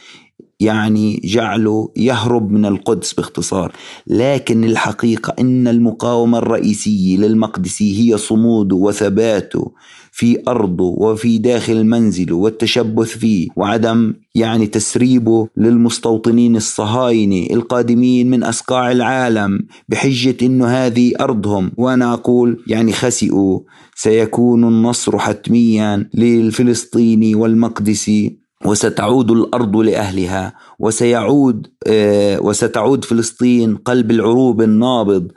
يعني 0.61 1.21
جعله 1.25 1.93
يهرب 1.97 2.51
من 2.51 2.67
القدس 2.67 3.13
باختصار. 3.13 3.73
لكن 4.07 4.65
الحقيقة 4.65 5.35
إن 5.41 5.69
المقاومة 5.69 6.39
الرئيسية 6.39 7.17
للمقدسي 7.17 7.99
هي 8.13 8.19
صموده 8.19 8.77
وثباته. 8.77 9.73
في 10.15 10.43
أرضه 10.49 10.85
وفي 10.85 11.39
داخل 11.39 11.85
منزله 11.85 12.37
والتشبث 12.37 13.09
فيه 13.19 13.49
وعدم 13.57 14.15
يعني 14.35 14.67
تسريبه 14.67 15.49
للمستوطنين 15.57 16.57
الصهاينة 16.57 17.47
القادمين 17.55 18.31
من 18.31 18.45
أصقاع 18.45 18.93
العالم 18.93 19.67
بحجة 19.89 20.37
أنه 20.43 20.67
هذه 20.67 21.13
أرضهم. 21.21 21.73
وأنا 21.77 22.13
أقول 22.13 22.65
يعني 22.67 22.93
خسئوا. 22.93 23.61
سيكون 23.95 24.65
النصر 24.65 25.19
حتميا 25.19 26.11
للفلسطيني 26.15 27.35
والمقدسي 27.35 28.39
وستعود 28.65 29.31
الأرض 29.31 29.77
لأهلها. 29.77 30.53
وسيعود 30.79 31.67
آه، 31.87 32.41
وستعود 32.43 33.05
فلسطين 33.05 33.77
قلب 33.77 34.11
العروب 34.11 34.63
النابض. 34.63 35.29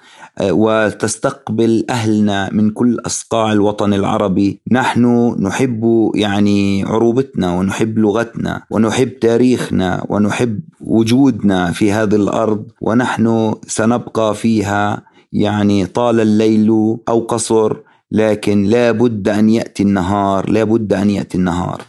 وتستقبل 0.41 1.85
أهلنا 1.89 2.49
من 2.53 2.69
كل 2.69 2.99
اصقاع 3.05 3.51
الوطن 3.51 3.93
العربي. 3.93 4.61
نحن 4.71 5.35
نحب 5.39 6.11
يعني 6.15 6.83
عروبتنا 6.83 7.57
ونحب 7.57 7.97
لغتنا 7.99 8.61
ونحب 8.71 9.19
تاريخنا 9.19 10.05
ونحب 10.09 10.59
وجودنا 10.81 11.71
في 11.71 11.91
هذه 11.91 12.15
الأرض. 12.15 12.65
ونحن 12.81 13.55
سنبقى 13.67 14.35
فيها 14.35 15.03
يعني 15.33 15.85
طال 15.85 16.19
الليل 16.19 16.69
أو 17.09 17.19
قصر 17.19 17.77
لكن 18.11 18.63
لا 18.63 18.91
بد 18.91 19.29
أن 19.29 19.49
يأتي 19.49 19.83
النهار 19.83 20.49
لا 20.49 20.63
بد 20.63 20.93
أن 20.93 21.09
يأتي 21.09 21.37
النهار. 21.37 21.81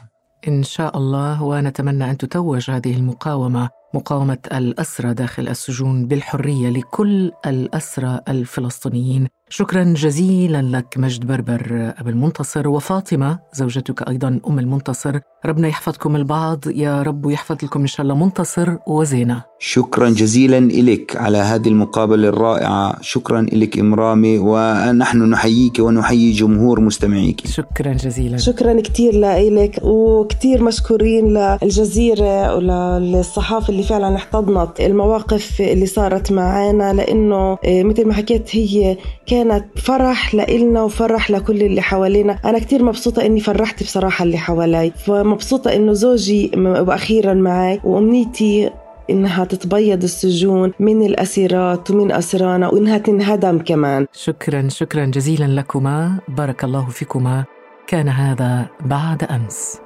إن 0.48 0.62
شاء 0.62 0.96
الله 0.96 1.42
ونتمنى 1.42 2.10
أن 2.10 2.16
تتوج 2.16 2.70
هذه 2.70 2.96
المقاومة. 2.96 3.68
مقاومة 3.96 4.38
الأسرى 4.52 5.14
داخل 5.14 5.48
السجون 5.48 6.06
بالحرية 6.06 6.68
لكل 6.68 7.32
الأسرى 7.46 8.20
الفلسطينيين. 8.28 9.26
شكرا 9.48 9.84
جزيلا 9.84 10.62
لك 10.62 10.94
مجد 10.96 11.26
بربر 11.26 11.94
أبو 11.98 12.08
المنتصر 12.08 12.68
وفاطمة 12.68 13.38
زوجتك 13.54 14.08
أيضا 14.08 14.40
أم 14.48 14.58
المنتصر. 14.58 15.20
ربنا 15.46 15.68
يحفظكم 15.68 16.16
البعض 16.16 16.64
يا 16.66 17.02
رب 17.02 17.26
ويحفظ 17.26 17.56
لكم 17.64 17.80
إن 17.80 17.86
شاء 17.86 18.02
الله. 18.04 18.14
منتصر 18.14 18.76
وزينة. 18.86 19.42
شكرا 19.58 20.10
جزيلا 20.10 20.60
لك 20.60 21.16
على 21.16 21.38
هذه 21.38 21.68
المقابلة 21.68 22.28
الرائعة. 22.28 22.98
شكرا 23.00 23.46
لك 23.52 23.78
إمرامي 23.78 24.38
ونحن 24.38 25.22
نحييك 25.22 25.78
ونحيي 25.78 26.32
جمهور 26.32 26.80
مستمعيك. 26.80 27.46
شكرا 27.46 27.92
جزيلا. 27.92 28.36
شكرا 28.36 28.80
كثير 28.80 29.12
لك 29.14 29.78
وكثير 29.82 30.64
مشكورين 30.64 31.38
للجزيرة 31.62 32.54
وللصحافة 32.56 33.68
اللي 33.68 33.82
فعلا 33.86 34.16
احتضنت 34.16 34.80
المواقف 34.80 35.60
اللي 35.60 35.86
صارت 35.86 36.32
معنا 36.32 36.92
لأنه 36.92 37.58
آه، 37.64 37.82
مثل 37.82 38.06
ما 38.08 38.14
حكيت 38.14 38.56
هي 38.56 38.96
كانت 39.26 39.64
فرح 39.78 40.34
لإلنا 40.34 40.82
وفرح 40.82 41.30
لكل 41.30 41.62
اللي 41.62 41.80
حوالينا. 41.82 42.38
أنا 42.44 42.58
كتير 42.58 42.84
مبسوطة 42.84 43.26
إني 43.26 43.40
فرحت 43.40 43.82
بصراحة 43.82 44.22
اللي 44.22 44.38
حوالي 44.38 44.92
فمبسوطة 45.06 45.74
إنه 45.74 45.92
زوجي 45.92 46.50
وأخيرا 46.56 47.34
معي 47.34 47.80
وأمنيتي 47.84 48.70
إنها 49.10 49.44
تتبيض 49.44 50.02
السجون 50.02 50.72
من 50.80 51.02
الأسيرات 51.02 51.90
ومن 51.90 52.12
أسرانا 52.12 52.68
وإنها 52.68 52.98
تنهدم 52.98 53.58
كمان. 53.58 54.06
شكرا 54.12 54.68
شكرا 54.68 55.04
جزيلا 55.04 55.60
لكما. 55.60 56.18
بارك 56.28 56.64
الله 56.64 56.86
فيكما. 56.88 57.44
كان 57.86 58.08
هذا 58.08 58.66
بعد 58.80 59.24
أمس. 59.24 59.85